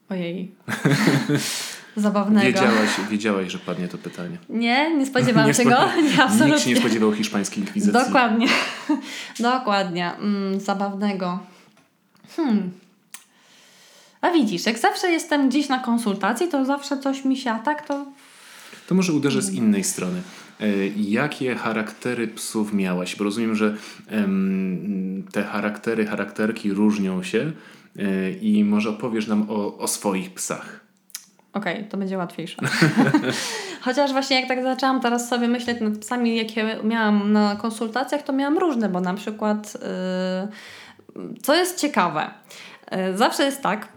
[0.10, 0.51] Ojej.
[1.95, 2.45] Zabawnego.
[2.45, 4.38] Wiedziałaś, wiedziałaś, że padnie to pytanie.
[4.49, 5.70] Nie, nie spodziewałam się go.
[6.10, 6.47] Nie, absolutnie.
[6.47, 7.93] Nikt się nie spodziewał hiszpańskiej inkwizycji.
[7.93, 8.47] Dokładnie.
[9.39, 10.14] Dokładnie.
[10.16, 11.39] Mm, zabawnego.
[12.36, 12.72] Hmm.
[14.22, 17.88] A widzisz, jak zawsze jestem gdzieś na konsultacji, to zawsze coś mi się, a tak
[17.88, 18.05] to
[18.88, 20.22] To może uderzę z innej strony.
[20.60, 20.68] E,
[20.98, 23.16] Jakie charaktery psów miałaś?
[23.16, 23.76] Bo rozumiem, że
[25.32, 27.52] te charaktery, charakterki różnią się
[28.00, 30.88] e, i może opowiesz nam o, o swoich psach.
[31.54, 32.58] Okej, to będzie łatwiejsze.
[33.86, 38.34] Chociaż właśnie jak tak zaczęłam teraz sobie myśleć nad psami, jakie miałam na konsultacjach, to
[38.34, 39.78] miałam różne, bo na przykład,
[41.16, 42.30] yy, co jest ciekawe,
[42.92, 43.88] yy, zawsze jest tak,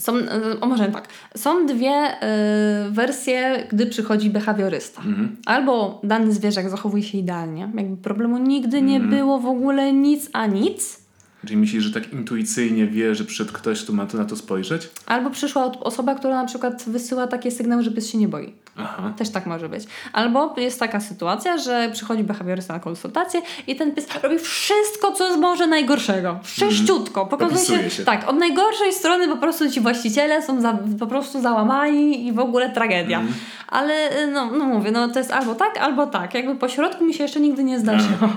[0.00, 5.02] są, yy, o może tak, są dwie yy, wersje, gdy przychodzi behawiorysta.
[5.46, 10.46] Albo dany zwierzak zachowuje się idealnie, jakby problemu nigdy nie było, w ogóle nic a
[10.46, 11.07] nic.
[11.48, 14.90] Czyli myślisz, że tak intuicyjnie wie, że przed ktoś tu ma to na to spojrzeć?
[15.06, 18.52] Albo przyszła osoba, która na przykład wysyła takie sygnały, że pies się nie boi.
[18.76, 19.12] Aha.
[19.16, 19.84] Też tak może być.
[20.12, 25.38] Albo jest taka sytuacja, że przychodzi behawiorysta na konsultację i ten pies robi wszystko, co
[25.38, 26.38] może najgorszego.
[26.42, 27.26] Wszyściutko.
[27.26, 28.04] Pokazuje Popisuje się, się.
[28.04, 32.38] Tak, od najgorszej strony po prostu ci właściciele są za, po prostu załamani i w
[32.38, 33.22] ogóle tragedia.
[33.68, 36.34] Ale no, no mówię, no to jest albo tak, albo tak.
[36.34, 38.28] Jakby po środku mi się jeszcze nigdy nie zdarzyło.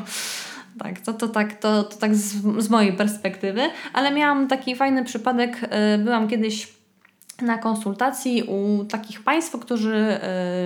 [0.80, 3.62] Tak, to, to tak, to, to tak z, z mojej perspektywy,
[3.94, 6.68] ale miałam taki fajny przypadek, y, byłam kiedyś
[7.42, 10.20] na konsultacji u takich państw, którzy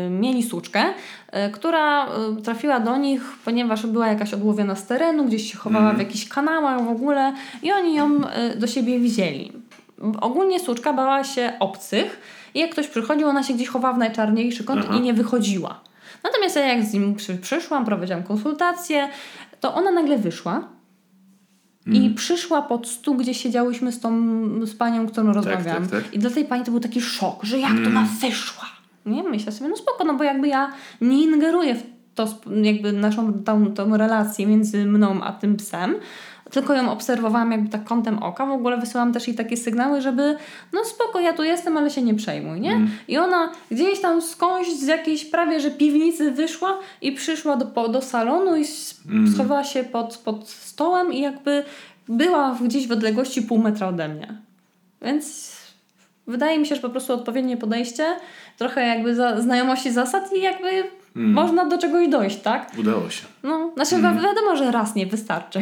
[0.08, 2.08] y, mieli suczkę, y, która
[2.44, 6.86] trafiła do nich, ponieważ była jakaś odłowiona z terenu, gdzieś się chowała w jakichś kanałach
[6.86, 7.34] w ogóle
[7.64, 8.22] i oni ją
[8.56, 9.52] do siebie wzięli.
[10.22, 12.22] Ogólnie suczka bała się obcych
[12.54, 14.98] i jak ktoś przychodził, ona się gdzieś chowała w najczarniejszy kąt Aha.
[14.98, 15.82] i nie wychodziła.
[16.24, 19.10] Natomiast ja jak z nim przy, przyszłam, prowadziłam konsultację,
[19.60, 20.68] to ona nagle wyszła
[21.86, 24.12] i przyszła pod stół, gdzie siedziałyśmy z tą
[24.66, 25.88] z panią, którą rozmawiałam.
[25.88, 26.14] tak, tak.
[26.14, 28.66] I dla tej pani to był taki szok, że jak to ona wyszła.
[29.06, 31.84] Nie, myślę sobie, no spoko, no bo jakby ja nie ingeruję w
[32.16, 32.28] to
[32.64, 35.96] jakby naszą tą, tą relację między mną a tym psem,
[36.52, 38.46] tylko ją obserwowałam jakby tak kątem oka.
[38.46, 40.36] W ogóle wysyłam też jej takie sygnały, żeby
[40.74, 42.72] no spoko, ja tu jestem, ale się nie przejmuj, nie?
[43.08, 47.88] I ona gdzieś tam skądś z jakiejś prawie, że piwnicy wyszła i przyszła do, po-
[47.88, 49.02] do salonu i s-
[49.34, 51.64] schowała się pod, pod stołem i jakby
[52.10, 54.38] była gdzieś w odległości pół metra ode mnie.
[55.02, 55.56] Więc
[56.28, 58.06] wydaje mi się, że po prostu odpowiednie podejście,
[58.58, 60.84] trochę jakby za, znajomości zasad i jakby
[61.16, 62.72] można do czegoś dojść, tak?
[62.78, 63.26] Udało się.
[63.44, 65.60] No, znaczy wi- wiadomo, że raz nie wystarczy.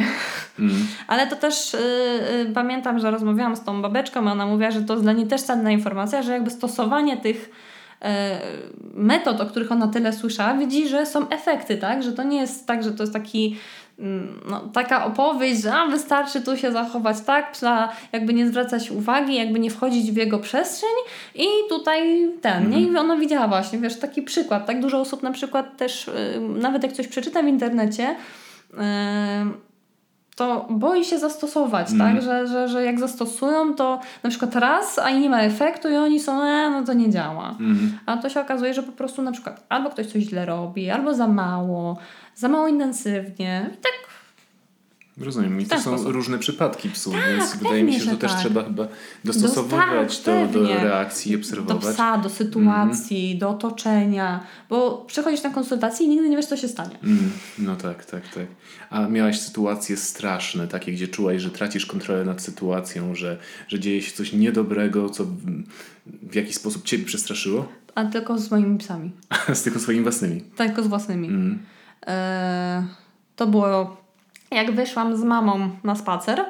[0.58, 0.74] Mm.
[1.08, 4.92] Ale to też y, y, pamiętam, że rozmawiałam z tą babeczką, ona mówiła, że to
[4.92, 7.50] jest dla niej też cenna informacja, że jakby stosowanie tych
[8.04, 8.08] y,
[8.94, 12.02] metod, o których ona tyle słyszała, widzi, że są efekty, tak?
[12.02, 13.58] Że to nie jest tak, że to jest taki mm,
[14.46, 19.34] no, taka opowieść, że a, wystarczy tu się zachować tak, psa jakby nie zwracać uwagi,
[19.34, 20.90] jakby nie wchodzić w jego przestrzeń
[21.34, 22.80] i tutaj ten, nie?
[22.80, 26.82] I ona widziała właśnie, wiesz, taki przykład, tak dużo osób na przykład też, y, nawet
[26.82, 28.16] jak coś przeczyta w internecie,
[28.72, 28.76] y,
[30.36, 32.22] to boi się zastosować, tak?
[32.22, 36.20] Że, że, że jak zastosują, to na przykład raz, a nie ma efektu i oni
[36.20, 37.56] są, e, no to nie działa.
[37.60, 37.98] Mm.
[38.06, 41.14] A to się okazuje, że po prostu na przykład albo ktoś coś źle robi, albo
[41.14, 41.98] za mało,
[42.34, 43.70] za mało intensywnie.
[43.74, 43.92] I tak
[45.18, 45.60] Rozumiem.
[45.60, 46.12] I to są sposób.
[46.12, 48.40] różne przypadki psów, Tak, więc wydaje mi się, że to też tak.
[48.40, 48.88] trzeba chyba
[49.24, 50.84] dostosowywać tak, to do pewnie.
[50.84, 51.94] reakcji i Do obserwować.
[51.94, 56.68] psa, do sytuacji, do otoczenia, bo przychodzisz na konsultację i nigdy nie wiesz, co się
[56.68, 56.98] stanie.
[57.04, 58.46] Mm, no tak, tak, tak.
[58.90, 63.38] A miałaś sytuacje straszne, takie, gdzie czułaś, że tracisz kontrolę nad sytuacją, że,
[63.68, 65.36] że dzieje się coś niedobrego, co w,
[66.06, 67.68] w jakiś sposób ciebie przestraszyło?
[67.94, 69.10] A tylko z moimi psami.
[69.54, 70.40] Z tylko swoimi własnymi.
[70.56, 71.28] Tak, tylko z własnymi.
[71.28, 71.58] Mm.
[72.06, 72.86] E,
[73.36, 74.03] to było
[74.54, 76.44] jak wyszłam z mamą na spacer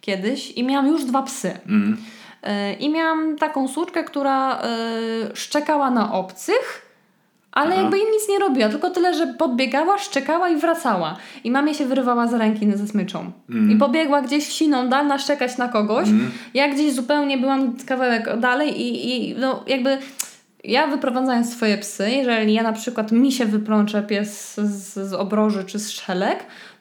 [0.00, 1.58] kiedyś i miałam już dwa psy.
[1.66, 1.96] Mm.
[2.42, 4.66] E, I miałam taką słuczkę, która e,
[5.34, 6.88] szczekała na obcych,
[7.52, 7.82] ale Aha.
[7.82, 11.16] jakby im nic nie robiła, tylko tyle, że podbiegała, szczekała i wracała.
[11.44, 13.32] I mamie się wyrywała z ręki ze smyczą.
[13.50, 13.70] Mm.
[13.70, 16.08] I pobiegła gdzieś siną dal naszczekać na kogoś.
[16.54, 19.98] Ja gdzieś zupełnie byłam kawałek dalej i, i no jakby
[20.64, 25.64] ja wyprowadzając swoje psy, jeżeli ja na przykład mi się wyplącze pies z, z obroży
[25.64, 26.38] czy z szelek,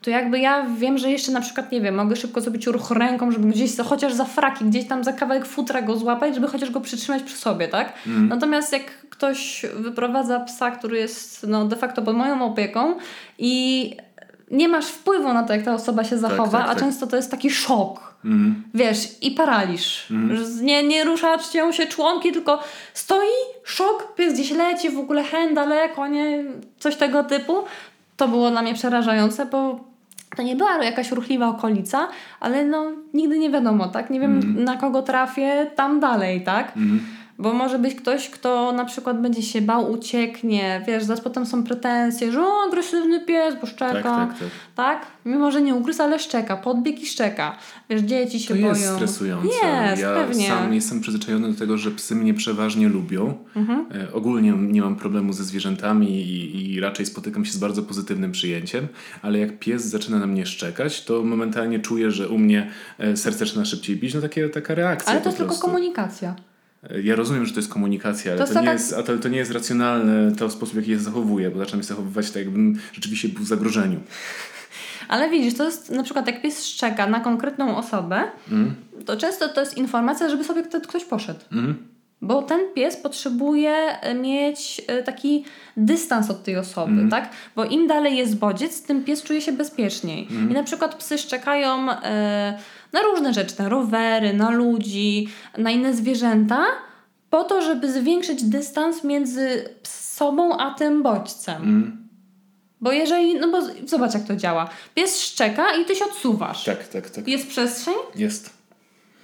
[0.08, 3.32] to jakby ja wiem, że jeszcze na przykład, nie wiem, mogę szybko zrobić ruch ręką,
[3.32, 6.72] żeby gdzieś, za- chociaż za fraki, gdzieś tam za kawałek futra go złapać, żeby chociaż
[6.72, 7.94] go przytrzymać przy sobie, tak?
[8.30, 12.96] Natomiast jak ktoś wyprowadza psa, który jest no, de facto pod moją opieką
[13.38, 13.96] i
[14.52, 16.80] nie masz wpływu na to, jak ta osoba się zachowa, tak, a tak.
[16.80, 18.16] często to jest taki szok.
[18.26, 18.64] Mm.
[18.74, 20.08] Wiesz, i paraliż.
[20.34, 22.60] Że Nie, nie ruszają się członki, tylko
[22.94, 26.44] stoi, szok, pies gdzieś leci, w ogóle hen daleko, nie?
[26.80, 27.64] Coś tego typu.
[28.18, 29.87] To było dla mnie przerażające, bo
[30.38, 32.08] to nie była jakaś ruchliwa okolica,
[32.40, 34.10] ale no nigdy nie wiadomo, tak?
[34.10, 36.72] Nie wiem na kogo trafię tam dalej, tak?
[37.40, 41.64] Bo może być ktoś, kto na przykład będzie się bał, ucieknie, wiesz, zaraz potem są
[41.64, 43.94] pretensje, że o, agresywny pies, bo szczeka.
[43.94, 44.50] Tak, tak, tak.
[44.76, 45.06] Tak?
[45.26, 47.58] Mimo, że nie ugryzł, ale szczeka, podbieg i szczeka.
[47.90, 48.68] Wiesz, dzieci się To boją.
[48.68, 49.48] jest stresujące.
[49.48, 50.48] Jest, ja pewnie.
[50.48, 53.34] sam jestem przyzwyczajony do tego, że psy mnie przeważnie lubią.
[53.56, 53.86] Mhm.
[53.96, 58.32] E, ogólnie nie mam problemu ze zwierzętami i, i raczej spotykam się z bardzo pozytywnym
[58.32, 58.88] przyjęciem,
[59.22, 63.40] ale jak pies zaczyna na mnie szczekać, to momentalnie czuję, że u mnie e, serce
[63.40, 64.14] zaczyna szybciej bić.
[64.14, 66.36] No takie, taka reakcja Ale to jest tylko komunikacja.
[66.84, 69.30] E, Ja rozumiem, że to jest komunikacja, ale To to, nie, taka- jest, a to,
[69.30, 72.80] nie jest racjonalne to sposób, w jaki je zachowuję, bo zaczynam się zachowywać tak, jakbym
[72.94, 74.00] rzeczywiście był w zagrożeniu.
[75.08, 78.76] Ale widzisz, to jest na przykład jak pies szczeka na konkretną osobę, Mm.
[79.06, 81.40] to często to jest informacja, żeby sobie kto- ktoś poszedł.
[81.52, 81.88] Mhm.
[82.22, 83.72] Bo ten pies potrzebuje
[84.02, 85.46] e, mieć e, taki
[85.78, 87.10] dystans od tej osoby, Mhm.
[87.10, 87.30] tak?
[87.56, 90.24] Bo im dalej jest bodziec, tym pies czuje się bezpieczniej.
[90.32, 90.52] Mhm.
[90.52, 91.88] I na przykład psy szczekają
[92.94, 96.66] na różne rzeczy, na rowery, na ludzi, na inne zwierzęta,
[97.30, 101.64] po to, żeby zwiększyć dystans między sobą a tym bodźcem.
[101.64, 102.08] Mm.
[102.82, 104.70] Bo jeżeli, no bo zobacz jak to działa.
[104.96, 106.64] Pies szczeka i ty się odsuwasz.
[106.64, 107.28] Tak, tak, tak.
[107.28, 107.94] Jest przestrzeń?
[108.16, 108.58] Jest.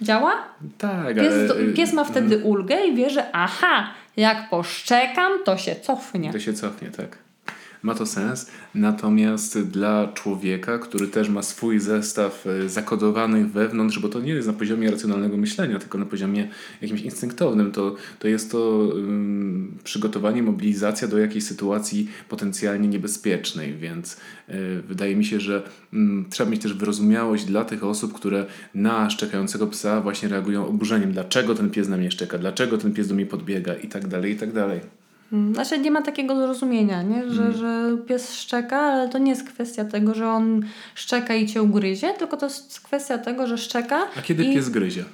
[0.02, 0.32] Działa?
[0.78, 1.60] Tak, Pies, ale...
[1.60, 6.32] y, pies ma wtedy ulgę i wie, że aha, jak poszczekam, to się cofnie.
[6.32, 7.23] To się cofnie, tak.
[7.84, 14.08] Ma to sens, natomiast dla człowieka, który też ma swój zestaw e, zakodowanych wewnątrz, bo
[14.08, 16.48] to nie jest na poziomie racjonalnego myślenia, tylko na poziomie
[16.82, 24.16] jakimś instynktownym, to, to jest to ym, przygotowanie, mobilizacja do jakiejś sytuacji potencjalnie niebezpiecznej, więc
[24.48, 25.62] y, wydaje mi się, że
[25.94, 31.12] ym, trzeba mieć też wyrozumiałość dla tych osób, które na szczekającego psa właśnie reagują oburzeniem.
[31.12, 32.38] Dlaczego ten pies na mnie szczeka?
[32.38, 33.74] Dlaczego ten pies do mnie podbiega?
[33.74, 35.03] I tak dalej, i tak dalej.
[35.32, 37.30] Mm, Znaczy nie ma takiego zrozumienia, nie?
[37.30, 37.54] Że, Mm.
[37.56, 40.62] że pies szczeka, ale to nie jest kwestia tego, że on
[40.94, 44.68] szczeka i cię ugryzie, tylko to jest kwestia tego, że szczeka A kiedy i pies
[44.68, 45.04] gryzie?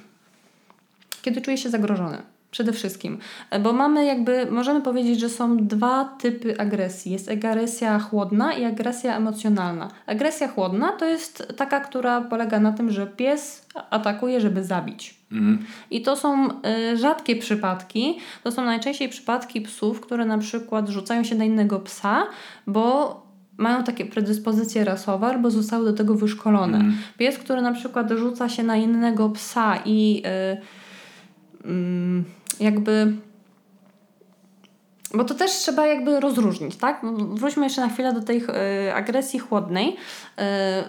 [1.21, 2.17] kiedy czuje się zagrożony.
[2.51, 3.17] Przede wszystkim.
[3.63, 7.11] Bo mamy jakby, możemy powiedzieć, że są dwa typy agresji.
[7.11, 9.91] Jest agresja chłodna i agresja emocjonalna.
[10.05, 15.20] Agresja chłodna to jest taka, która polega na tym, że pies atakuje, żeby zabić.
[15.31, 15.65] Mhm.
[15.91, 16.49] I to są
[16.91, 18.17] y, rzadkie przypadki.
[18.43, 22.23] To są najczęściej przypadki psów, które na przykład rzucają się na innego psa,
[22.67, 23.21] bo
[23.57, 26.77] mają takie predyspozycje rasowe albo zostały do tego wyszkolone.
[26.77, 26.97] Mhm.
[27.17, 30.23] Pies, który na przykład rzuca się na innego psa i
[31.63, 32.23] y, mm,
[32.59, 33.13] jakby.
[35.13, 37.01] Bo to też trzeba jakby rozróżnić, tak?
[37.33, 38.43] Wróćmy jeszcze na chwilę do tej
[38.87, 39.95] y, agresji chłodnej.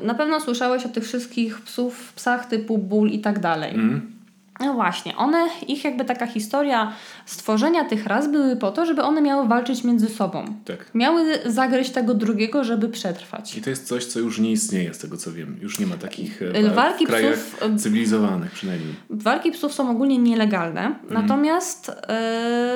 [0.03, 3.75] Na pewno słyszałeś o tych wszystkich psów, psach typu ból i tak dalej.
[3.75, 4.22] Mhm.
[4.61, 6.93] No właśnie, one, ich jakby taka historia
[7.27, 10.45] stworzenia tych ras były po to, żeby one miały walczyć między sobą.
[10.65, 10.91] Tak.
[10.95, 13.57] Miały zagryźć tego drugiego, żeby przetrwać.
[13.57, 15.57] I to jest coś, co już nie istnieje, z tego co wiem.
[15.61, 18.95] Już nie ma takich e, Y, walk walki w krajach psów, y, cywilizowanych przynajmniej.
[19.11, 21.93] Walki psów są ogólnie nielegalne, natomiast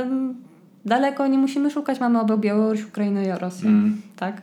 [0.02, 0.34] ym,
[0.84, 2.00] daleko nie musimy szukać.
[2.00, 3.68] Mamy obok Białoruś, Ukrainę i Rosję.
[3.68, 4.02] Mm.
[4.16, 4.42] Tak?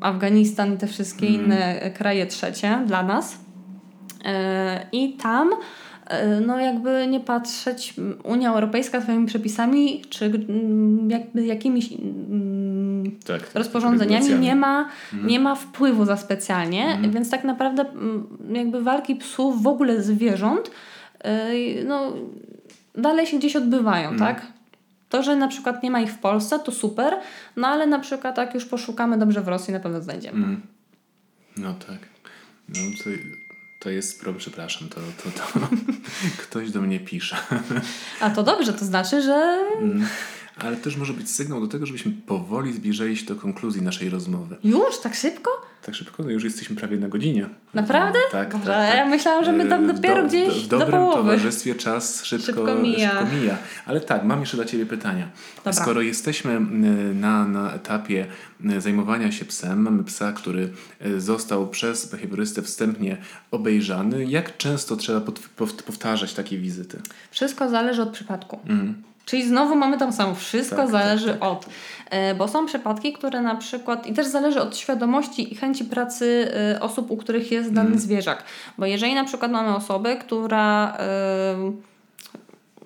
[0.00, 3.38] Afganistan i te wszystkie inne e, kraje trzecie dla nas.
[4.24, 5.50] E, I tam
[6.46, 7.94] no jakby nie patrzeć,
[8.24, 14.46] Unia Europejska swoimi przepisami, czy mm, jakby jakimiś mm, tak, rozporządzeniami regulacjami.
[14.46, 14.88] nie ma,
[15.24, 20.70] nie ma wpływu za specjalnie, więc tak naprawdę mm, jakby walki psów w ogóle zwierząt
[21.24, 22.12] yy, no,
[22.94, 24.46] dalej się gdzieś odbywają, tak?
[25.08, 27.14] To, że na przykład nie ma ich w Polsce, to super,
[27.56, 30.56] no ale na przykład jak już poszukamy dobrze w Rosji, na pewno znajdziemy.
[31.56, 31.98] No tak.
[32.68, 33.10] No to,
[33.78, 35.68] to jest przepraszam, to, to, to
[36.42, 37.36] ktoś do mnie pisze.
[38.20, 40.06] A to dobrze, to znaczy, że Mm.
[40.58, 44.56] Ale też może być sygnał do tego, żebyśmy powoli zbliżali się do konkluzji naszej rozmowy.
[44.64, 45.50] już tak szybko?
[45.82, 47.48] Tak szybko, no już jesteśmy prawie na godzinie.
[47.74, 48.18] Naprawdę?
[48.32, 48.96] Tak, Boże, tak, tak.
[48.96, 51.16] ja myślałam, że my tam E, dopiero do, gdzieś w do dobrym połowy.
[51.16, 53.10] towarzystwie czas szybko, Szybko mija.
[53.10, 53.58] szybko mija.
[53.86, 55.28] Ale tak, mam jeszcze dla Ciebie pytania.
[55.56, 55.72] Dobra.
[55.72, 56.60] Skoro jesteśmy
[57.14, 58.26] na, na etapie
[58.78, 60.68] zajmowania się psem, mamy psa, który
[61.00, 63.16] e, został przez behawiorystę wstępnie
[63.50, 65.20] obejrzany, jak często trzeba
[65.86, 67.00] powtarzać takie wizyty?
[67.30, 68.58] Wszystko zależy od przypadku.
[68.66, 69.02] Mhm.
[69.28, 70.34] Czyli znowu mamy tam samo.
[70.34, 71.48] Wszystko Tak, zależy tak, tak.
[71.48, 71.66] od.
[72.10, 74.06] E, Bo są przypadki, które na przykład.
[74.06, 78.00] I też zależy od świadomości i chęci pracy e, osób, u których jest dany Mhm.
[78.00, 78.44] zwierzak.
[78.78, 80.96] Bo jeżeli na przykład mamy osobę, która.
[80.98, 81.72] e,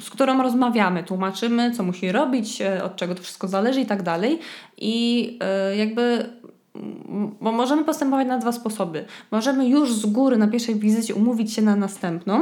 [0.01, 4.39] z którą rozmawiamy, tłumaczymy, co musi robić, od czego to wszystko zależy i tak dalej.
[4.79, 5.39] I
[5.77, 6.31] jakby
[7.41, 9.05] bo możemy postępować na dwa sposoby.
[9.31, 12.41] Możemy już z góry na pierwszej wizycie umówić się na następną,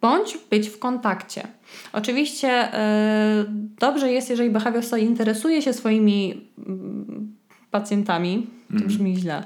[0.00, 1.46] bądź być w kontakcie.
[1.92, 3.44] Oczywiście e,
[3.80, 7.36] dobrze jest, jeżeli behawiorista interesuje się swoimi mm,
[7.70, 8.46] pacjentami.
[8.78, 9.42] To brzmi źle.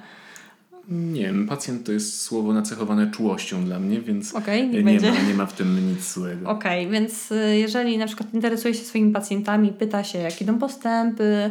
[0.90, 5.12] Nie wiem, pacjent to jest słowo nacechowane czułością dla mnie, więc niech nie, będzie.
[5.12, 6.50] ma, nie ma w tym nic złego.
[6.50, 11.50] Okej, więc y, jeżeli na przykład interesuje się swoimi pacjentami, pyta się, jak idą postępy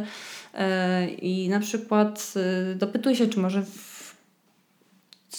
[0.54, 2.34] y, i na przykład
[2.76, 3.90] dopytuje się, czy może w,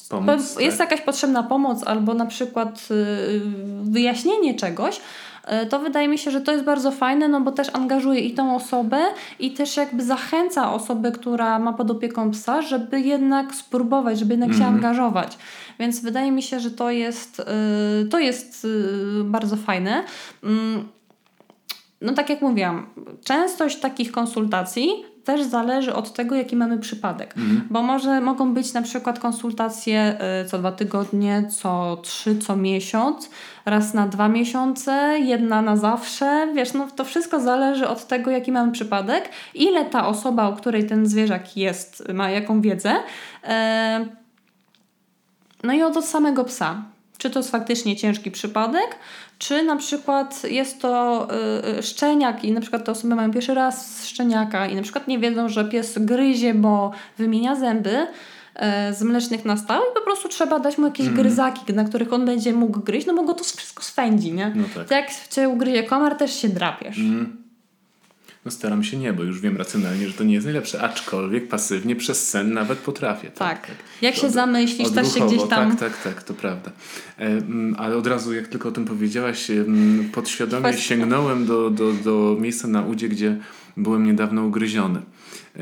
[0.09, 0.91] Pomóc, po, jest tak?
[0.91, 2.87] jakaś potrzebna pomoc albo na przykład
[3.83, 5.01] wyjaśnienie czegoś,
[5.69, 8.55] to wydaje mi się, że to jest bardzo fajne, no bo też angażuje i tą
[8.55, 8.99] osobę
[9.39, 14.49] i też jakby zachęca osobę, która ma pod opieką psa, żeby jednak spróbować, żeby jednak
[14.49, 14.75] się Mhm.
[14.75, 15.37] angażować.
[15.79, 20.03] Więc wydaje mi się, że to jest, y, to jest y, bardzo fajne.
[20.43, 20.87] Mm,
[22.01, 22.89] no tak jak mówiłam,
[23.23, 24.89] częstość takich konsultacji
[25.23, 27.33] też zależy od tego, jaki mamy przypadek.
[27.37, 27.67] Mhm.
[27.69, 33.29] Bo może mogą być na przykład konsultacje y, co dwa tygodnie, co trzy, co miesiąc,
[33.65, 36.47] raz na dwa miesiące, jedna na zawsze.
[36.55, 40.87] Wiesz, no to wszystko zależy od tego, jaki mamy przypadek, ile ta osoba, u której
[40.87, 42.95] ten zwierzak jest, ma jaką wiedzę.
[43.43, 44.05] E,
[45.63, 46.83] no i od samego psa.
[47.21, 48.95] Czy to jest faktycznie ciężki przypadek,
[49.37, 51.27] czy na przykład jest to
[51.73, 55.07] y, y, szczeniak i na przykład te osoby mają pierwszy raz szczeniaka i na przykład
[55.07, 58.07] nie wiedzą, że pies gryzie, bo wymienia zęby
[58.55, 62.25] e, z mlecznych nastaw i po prostu trzeba dać mu jakieś gryzaki, na których on
[62.25, 64.51] będzie mógł gryźć, no bo go to wszystko swędzi, nie?
[64.55, 64.87] No tak.
[64.87, 66.97] To jak cię ugryzie komar, też się drapiesz.
[66.97, 67.40] Mm.
[68.45, 71.95] No staram się nie, bo już wiem racjonalnie, że to nie jest najlepsze, aczkolwiek pasywnie
[71.95, 73.31] przez sen nawet potrafię.
[73.31, 73.71] Tak.
[74.01, 75.77] Jak się Od- zamyślisz, też się gdzieś tam...
[75.77, 76.71] Tak, tak, tak, to prawda.
[77.19, 80.83] E, mm, ale od razu, jak tylko o tym powiedziałaś, mm, podświadomie Kwestia.
[80.83, 83.37] sięgnąłem do, do, do miejsca na udzie, gdzie
[83.77, 85.01] byłem niedawno ugryziony.
[85.55, 85.61] E,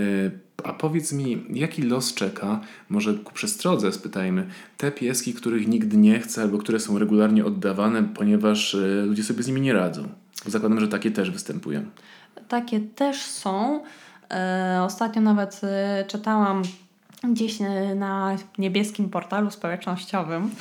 [0.63, 2.59] a powiedz mi, jaki los czeka,
[2.89, 8.03] może ku przestrodze spytajmy, te pieski, których nikt nie chce albo które są regularnie oddawane,
[8.03, 10.09] ponieważ e, ludzie sobie z nimi nie radzą.
[10.45, 11.85] Zakładam, że takie też występują.
[12.49, 13.83] Takie też są.
[14.31, 16.63] E, ostatnio nawet e, czytałam
[17.23, 20.51] gdzieś e, na niebieskim portalu społecznościowym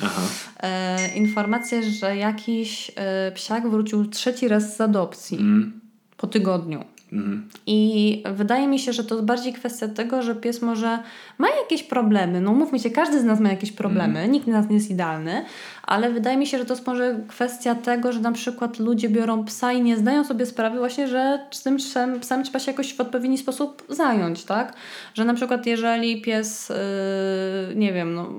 [0.59, 5.81] e, informację, że jakiś e, psiak wrócił trzeci raz z adopcji Mm,
[6.17, 6.83] po tygodniu.
[7.13, 10.99] Mm, I wydaje mi się, że to jest bardziej kwestia tego, że pies może
[11.37, 12.41] ma jakieś problemy.
[12.41, 15.45] No mówmy się, każdy z nas ma jakieś problemy, nikt z nas nie jest idealny,
[15.83, 19.45] ale wydaje mi się, że to jest może kwestia tego, że na przykład ludzie biorą
[19.45, 22.95] psa i nie zdają sobie sprawy właśnie, że z tym psem, psem trzeba się jakoś
[22.95, 24.73] w odpowiedni sposób zająć, tak?
[25.13, 28.29] Że na przykład jeżeli pies, yy, nie wiem, no...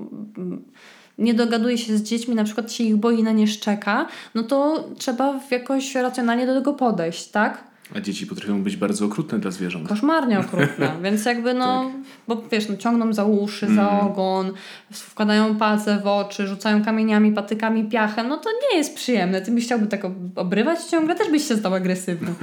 [1.17, 4.89] nie dogaduje się z dziećmi, na przykład się ich boi, na nie szczeka, no to
[4.97, 7.70] trzeba w jakoś racjonalnie do tego podejść, tak?
[7.95, 9.87] A dzieci potrafią być bardzo okrutne dla zwierząt.
[9.89, 11.91] koszmarnie okrutne, więc jakby no,
[12.27, 14.51] bo wiesz, no, ciągną za uszy, za ogon,
[14.91, 19.41] wkładają palce w oczy, rzucają kamieniami, patykami, piachem, no to nie jest przyjemne.
[19.41, 22.33] Ty byś chciałby tak ob- obrywać ciągle, też byś się stał agresywny.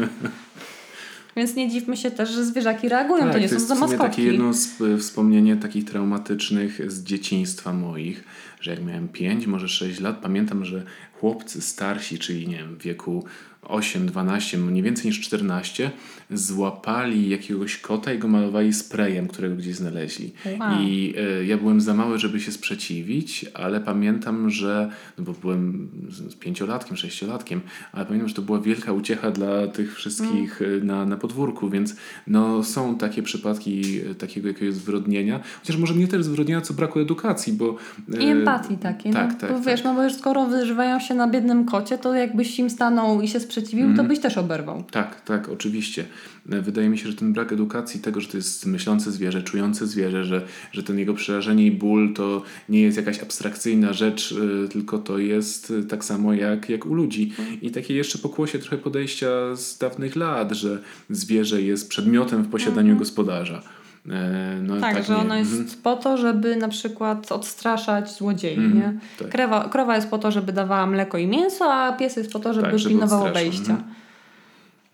[1.36, 4.02] Więc nie dziwmy się też, że zwierzaki reagują, to nie Tak, to są za maskotki.
[4.06, 8.24] takie jedno z, y, wspomnienie takich traumatycznych z dzieciństwa moich,
[8.60, 10.82] że jak miałem 5, może 6 lat, pamiętam, że
[11.20, 13.24] chłopcy starsi, czyli nie wiem, w wieku
[13.68, 15.90] 8, 12, mniej więcej niż 14,
[16.30, 20.32] złapali jakiegoś kota i go malowali sprayem, którego gdzieś znaleźli.
[20.60, 20.82] Wow.
[20.82, 25.88] I y, ja byłem za mały, żeby się sprzeciwić, ale pamiętam, że, no bo byłem
[26.40, 27.60] pięciolatkiem, sześciolatkiem,
[27.92, 31.96] ale pamiętam, że to była wielka uciecha dla tych wszystkich y, na, na podwórku, więc
[32.26, 37.00] no, są takie przypadki y, takiego jakiegoś zwyrodnienia, chociaż może nie tyle zwyrodnienia, co braku
[37.00, 37.76] edukacji, bo...
[38.14, 39.12] y, I empatii takiej.
[39.12, 39.38] tak, no.
[39.38, 39.66] tak, Bo tak.
[39.66, 43.28] wiesz, no bo już skoro wyżywają się na biednym kocie, to jakbyś im stanął i
[43.28, 43.96] się sprzeciwił, Mhm.
[43.96, 44.84] to byś też oberwał.
[44.90, 46.04] Tak, tak, oczywiście.
[46.46, 50.24] Wydaje mi się, że ten brak edukacji tego, że to jest myślące zwierzę, czujące zwierzę,
[50.24, 50.42] że,
[50.72, 55.18] że ten jego przerażenie i ból to nie jest jakaś abstrakcyjna rzecz, y, tylko to
[55.18, 57.32] jest y, tak samo jak, jak u ludzi.
[57.62, 62.96] I takie jeszcze pokłosie trochę podejścia z dawnych lat, że zwierzę jest przedmiotem w posiadaniu
[62.96, 63.62] gospodarza.
[64.10, 65.68] E, No, Tak, że nie- ono jest mhm.
[65.82, 69.00] po to, żeby na przykład odstraszać złodziei, Mhm, nie?
[69.18, 69.28] tak.
[69.28, 72.54] Krewa, krowa jest po to, żeby dawała mleko i mięso, a pies jest po to,
[72.54, 73.60] żeby, Tak, pilnował wejścia.
[73.72, 73.82] mhm.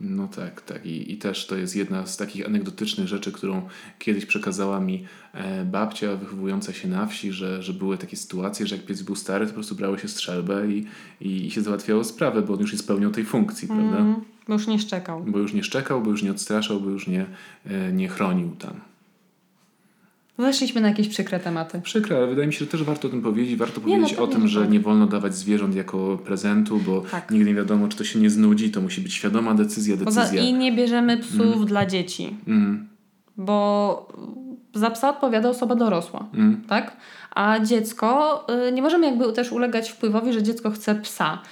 [0.01, 0.87] No tak, tak.
[0.87, 3.63] I, I też to jest jedna z takich anegdotycznych rzeczy, którą
[3.99, 5.05] kiedyś przekazała mi
[5.35, 9.17] e, babcia wychowująca się na wsi, że, że były takie sytuacje, że jak pies był
[9.17, 10.87] stary, to po prostu brało się strzelbę i,
[11.21, 13.97] i, i się załatwiało sprawę, bo on już nie spełniał tej funkcji, prawda?
[13.99, 14.15] Mm,
[14.49, 15.25] bo już nie szczekał.
[15.27, 17.27] Bo już nie szczekał, bo już nie odstraszał, bo już nie,
[17.67, 18.75] e, nie chronił tam.
[20.39, 21.81] Weszliśmy na jakieś przykre tematy.
[21.81, 23.57] Przykre, ale wydaje mi się, że też warto o tym powiedzieć.
[23.57, 24.71] Warto Nie, no powiedzieć o pewnie, tym, że że tak.
[24.73, 27.31] nie wolno dawać zwierząt jako prezentu, bo Tak.
[27.31, 28.71] nigdy nie wiadomo, czy to się nie znudzi.
[28.71, 30.43] To musi być świadoma decyzja, Poza, decyzja.
[30.43, 32.89] I nie bierzemy psów dla dzieci, Mm,
[33.37, 34.09] bo
[34.75, 36.63] za psa odpowiada osoba dorosła, mm.
[36.69, 36.97] tak?
[37.35, 41.43] A dziecko, y, nie możemy jakby też ulegać wpływowi, że dziecko chce psa.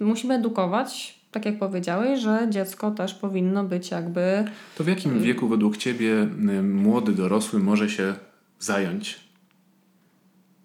[0.00, 4.44] Musimy edukować, tak jak powiedziałeś, że dziecko też powinno być jakby
[4.76, 8.14] To w jakim wieku według Ciebie y, młody dorosły może się
[8.58, 9.20] zająć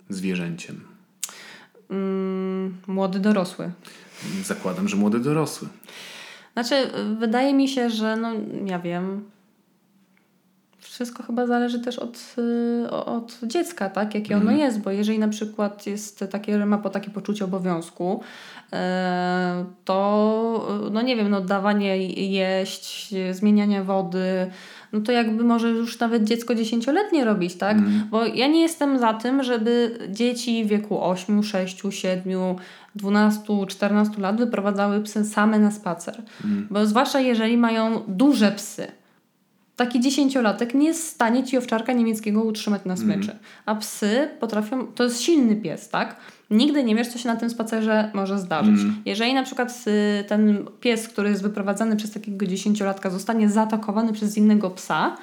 [0.10, 0.82] zwierzęciem?
[1.90, 3.72] mm, młody dorosły.
[4.44, 5.68] Zakładam, że młody dorosły.
[6.54, 8.32] Znaczy, y, wydaje mi się, że no,
[8.66, 9.30] ja wiem.
[10.80, 12.36] Wszystko chyba zależy też od,
[12.86, 14.16] y, od dziecka, tak?
[14.16, 18.24] Jakie ono jest, bo jeżeli na przykład jest takie, że ma po takie poczucie obowiązku,
[19.86, 24.52] to y, no nie wiem, no dawanie jeść, zmienianie wody,
[24.94, 27.78] no to jakby może już nawet dziecko dziesięcioletnie robić, tak?
[28.12, 32.56] Bo ja nie jestem za tym, żeby dzieci w wieku 8, 6, 7,
[32.96, 36.22] 12, 14 lat wyprowadzały psy same na spacer.
[36.70, 38.88] Bo zwłaszcza jeżeli mają duże psy.
[39.76, 43.36] Taki dziesięciolatek nie jest w stanie ci owczarka niemieckiego utrzymać na smyczy.
[43.66, 46.16] A psy potrafią, to jest silny pies, tak?
[46.50, 48.76] Nigdy nie wiesz, co się na tym spacerze może zdarzyć.
[49.06, 54.38] Jeżeli na przykład y, ten pies, który jest wyprowadzany przez takiego dziesięciolatka, zostanie zaatakowany przez
[54.38, 55.18] innego psa,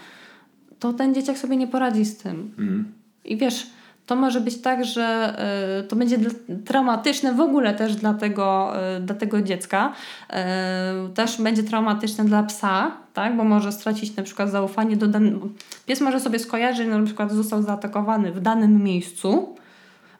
[0.78, 2.54] to ten dzieciak sobie nie poradzi z tym.
[2.58, 2.92] Mhm.
[3.24, 3.66] I wiesz,
[4.08, 5.36] to może być tak, że
[5.80, 6.18] y, to będzie
[6.64, 9.92] traumatyczne w ogóle też dla tego, y, dla tego dziecka.
[10.30, 13.36] Y, też będzie traumatyczne dla psa, tak?
[13.36, 15.48] bo może stracić na przykład zaufanie do danego.
[15.86, 19.56] Pies może sobie skojarzyć, że na przykład został zaatakowany w danym miejscu.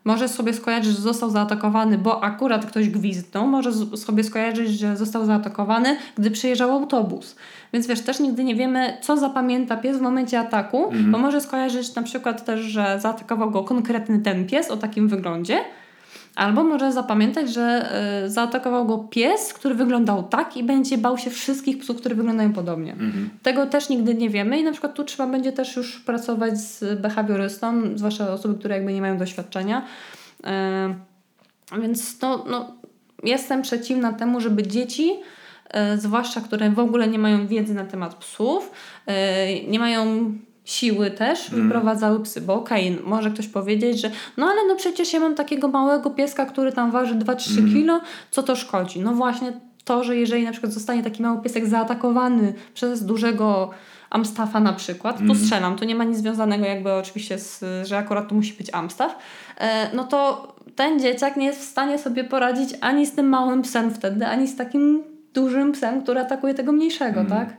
[0.09, 3.47] Może sobie skojarzyć, że został zaatakowany, bo akurat ktoś gwizdnął.
[3.47, 7.37] Może sobie skojarzyć, że został zaatakowany, gdy przyjeżdżał autobus.
[7.73, 11.95] Więc wiesz, też nigdy nie wiemy, co zapamięta pies w momencie ataku, bo może skojarzyć
[11.95, 15.59] na przykład też, że zaatakował go konkretny ten pies o takim wyglądzie,
[16.39, 17.93] albo może zapamiętać, że
[18.27, 22.53] y, zaatakował go pies, który wyglądał tak i będzie bał się wszystkich psów, które wyglądają
[22.53, 22.97] podobnie.
[23.43, 27.01] Tego też nigdy nie wiemy i na przykład tu trzeba będzie też już pracować z
[27.01, 29.83] behawiorystą, zwłaszcza osoby, które jakby nie mają doświadczenia.
[31.75, 32.73] Y, więc no, no,
[33.23, 35.13] jestem przeciwna temu, żeby dzieci,
[35.95, 38.71] y, zwłaszcza które w ogóle nie mają wiedzy na temat psów,
[39.09, 39.13] y,
[39.69, 40.33] nie mają
[40.69, 45.21] siły też wyprowadzały psy, bo okej, może ktoś powiedzieć, że no ale no przecież ja
[45.21, 48.01] mam takiego małego pieska, który tam waży 2-3 kilo,
[48.31, 49.01] co to szkodzi?
[49.01, 49.53] No właśnie
[49.85, 53.71] to, że jeżeli na przykład zostanie taki mały piesek zaatakowany przez dużego
[54.11, 58.29] Amstafa na przykład, tu strzelam, tu nie ma nic związanego jakby oczywiście z, że akurat
[58.29, 59.17] to musi być Amstaff,
[59.59, 63.63] e, no to ten dzieciak nie jest w stanie sobie poradzić ani z tym małym
[63.63, 65.03] psem wtedy, ani z takim
[65.35, 67.57] dużym psem, który atakuje tego mniejszego, tak?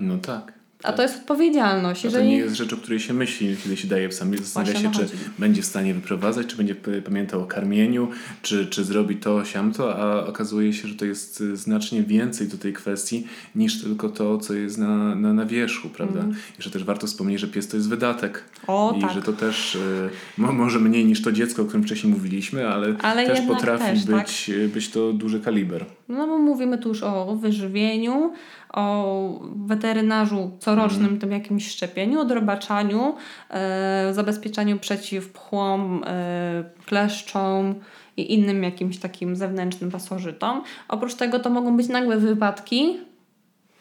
[0.00, 0.59] No tak.
[0.82, 2.00] A to jest odpowiedzialność.
[2.00, 2.28] A to Jeżeli...
[2.28, 4.26] nie jest rzecz, o której się myśli, kiedy się daje psa.
[4.38, 5.08] Zastanawia się, czy
[5.38, 6.74] będzie w stanie wyprowadzać, czy będzie
[7.04, 8.08] pamiętał o karmieniu,
[8.42, 12.58] czy, czy zrobi to, siamto, a okazuje się, że to jest y, znacznie więcej do
[12.58, 16.24] tej kwestii niż tylko to, co jest na, na, na wierzchu, prawda?
[16.58, 18.44] I że też warto wspomnieć, że pies to jest wydatek.
[18.66, 19.12] O, I tak.
[19.12, 22.94] że to też y, mo, może mniej niż to dziecko, o którym wcześniej mówiliśmy, ale,
[23.02, 24.26] Ale też potrafi też, tak.
[24.26, 25.84] być, y, być to duży kaliber.
[26.08, 28.32] No bo mówimy tu już o wyżywieniu,
[28.72, 31.20] o weterynarzu corocznym, Mhm.
[31.20, 33.14] tym jakimś szczepieniu, odrobaczaniu,
[33.50, 37.74] e, zabezpieczaniu przeciw pchłom, e, kleszczom
[38.16, 40.62] i innym jakimś takim zewnętrznym pasożytom.
[40.88, 42.98] Oprócz tego to mogą być nagłe wypadki,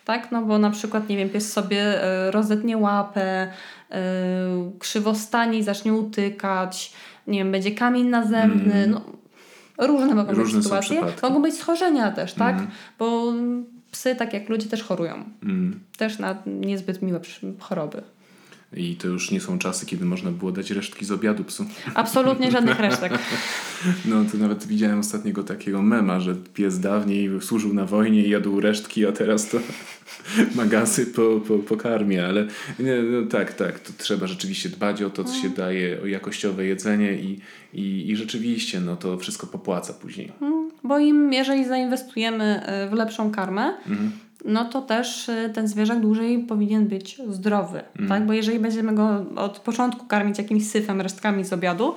[0.05, 0.31] tak?
[0.31, 3.95] No bo na przykład, nie wiem, pies sobie y, rozetnie łapę, y,
[4.79, 6.93] krzywo stanie i zacznie utykać,
[7.27, 8.91] nie wiem, będzie kamień nazemny, mm.
[8.91, 9.01] no
[9.87, 11.01] różne mogą różne być sytuacje.
[11.21, 12.55] Mogą być schorzenia też, tak?
[12.55, 12.67] Mm.
[12.99, 13.33] Bo
[13.91, 15.23] psy, tak jak ludzie, też chorują.
[15.43, 15.79] Mm.
[15.97, 17.19] Też na niezbyt miłe
[17.59, 18.01] choroby.
[18.73, 21.65] I to już nie są czasy, kiedy można było dać resztki z obiadu psu.
[21.93, 23.13] Absolutnie żadnych resztek.
[24.05, 28.59] No to nawet widziałem ostatniego takiego mema, że pies dawniej służył na wojnie i jadł
[28.59, 29.57] resztki, a teraz to
[30.55, 32.27] magasy po, po, po karmie.
[32.27, 32.47] Ale
[32.79, 35.53] nie, no tak, tak, to trzeba rzeczywiście dbać o to, co się mm.
[35.53, 37.39] daje, o jakościowe jedzenie i,
[37.73, 40.31] i, i rzeczywiście no to wszystko popłaca później.
[40.41, 44.11] Mm, bo im, jeżeli zainwestujemy e, w lepszą karmę, mhm
[44.45, 48.09] no to też y, ten zwierzak dłużej powinien być zdrowy, mm.
[48.09, 48.25] tak?
[48.25, 51.95] Bo jeżeli będziemy go od początku karmić jakimś syfem, resztkami z obiadu,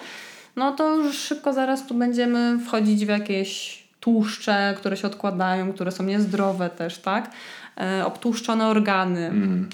[0.57, 5.93] no to już szybko zaraz tu będziemy wchodzić w jakieś tłuszcze, które się odkładają, które
[5.93, 7.31] są niezdrowe też, tak?
[7.81, 9.27] E, obtłuszczone organy.
[9.27, 9.69] Mm.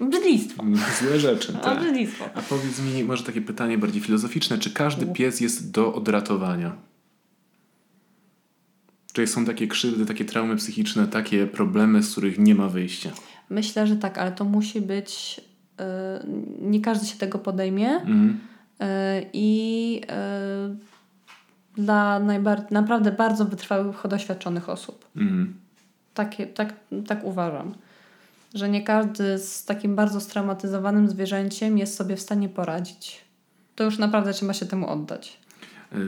[0.00, 0.64] Brzydlistwo.
[1.00, 1.52] Złe rzeczy.
[1.52, 1.66] Tak.
[1.66, 2.24] A, brzydlistwo.
[2.34, 6.87] A powiedz mi, może takie pytanie bardziej filozoficzne, czy każdy pies jest do odratowania?
[9.18, 13.10] Czy są takie krzywdy, takie traumy psychiczne, takie problemy, z których nie ma wyjścia?
[13.50, 15.40] Myślę, że tak, ale to musi być.
[15.78, 15.84] Yy,
[16.60, 17.88] nie każdy się tego podejmie.
[17.88, 18.40] Mm.
[18.80, 18.86] Yy,
[19.32, 20.00] I
[21.76, 25.08] yy, dla najbar- naprawdę bardzo wytrwałych, doświadczonych osób.
[25.16, 25.54] Mm.
[26.14, 26.74] Takie, tak,
[27.06, 27.74] tak uważam.
[28.54, 33.20] Że nie każdy z takim bardzo straumatyzowanym zwierzęciem jest sobie w stanie poradzić.
[33.74, 35.38] To już naprawdę trzeba się temu oddać.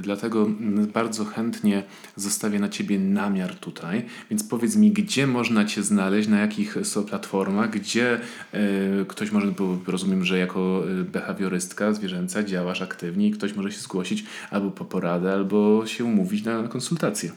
[0.00, 0.46] Dlatego
[0.94, 1.82] bardzo chętnie
[2.16, 7.04] zostawię na Ciebie namiar tutaj, więc powiedz mi, gdzie można Cię znaleźć, na jakich są
[7.04, 8.20] platformach, gdzie
[8.54, 13.72] y, ktoś może, bo rozumiem, że jako e, behawiorystka zwierzęca działasz aktywnie i ktoś może
[13.72, 17.32] się zgłosić albo po poradę, albo się umówić na konsultację.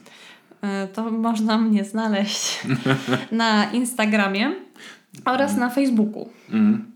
[0.62, 2.68] E, to można mnie znaleźć
[3.32, 4.56] na Instagramie
[5.26, 6.30] oraz na Facebooku.
[6.52, 6.94] Mm.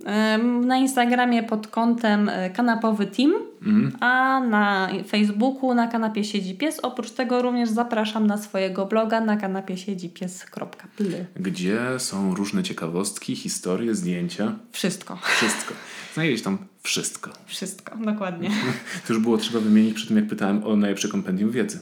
[0.67, 3.97] Na Instagramie pod kątem e, Kanapowy Team, mm.
[3.99, 6.79] a na Facebooku na kanapie siedzi pies.
[6.79, 11.25] Oprócz tego również zapraszam na swojego bloga na kanapie siedzi pies.pl.
[11.35, 14.55] Gdzie są różne ciekawostki, historie, zdjęcia?
[14.71, 15.19] Wszystko.
[15.37, 15.73] Wszystko.
[16.13, 17.31] Znajdziesz tam wszystko.
[17.45, 18.49] Wszystko, dokładnie.
[19.07, 21.79] to już było trzeba wymienić przy tym, jak pytałem o najlepsze kompendium wiedzy.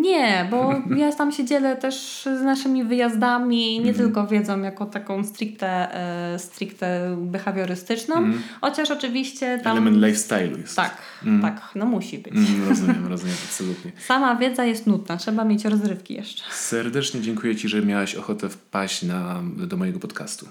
[0.00, 3.94] Nie, bo ja tam się dzielę też z naszymi wyjazdami, nie mm.
[3.94, 5.94] tylko wiedzą jako taką stricte,
[6.34, 8.42] e, stricte behawiorystyczną, mm.
[8.60, 9.72] chociaż oczywiście tam...
[9.72, 10.76] Element lifestyle'u jest.
[10.76, 11.42] Tak, mm.
[11.42, 12.32] tak, no musi być.
[12.32, 13.92] Mm, rozumiem, rozumiem, absolutnie.
[14.08, 16.42] Sama wiedza jest nudna, trzeba mieć rozrywki jeszcze.
[16.50, 20.46] Serdecznie dziękuję Ci, że miałaś ochotę wpaść na, do mojego podcastu.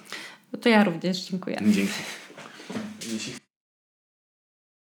[0.61, 1.57] To ja również dziękuję.
[1.67, 1.93] Dzięki.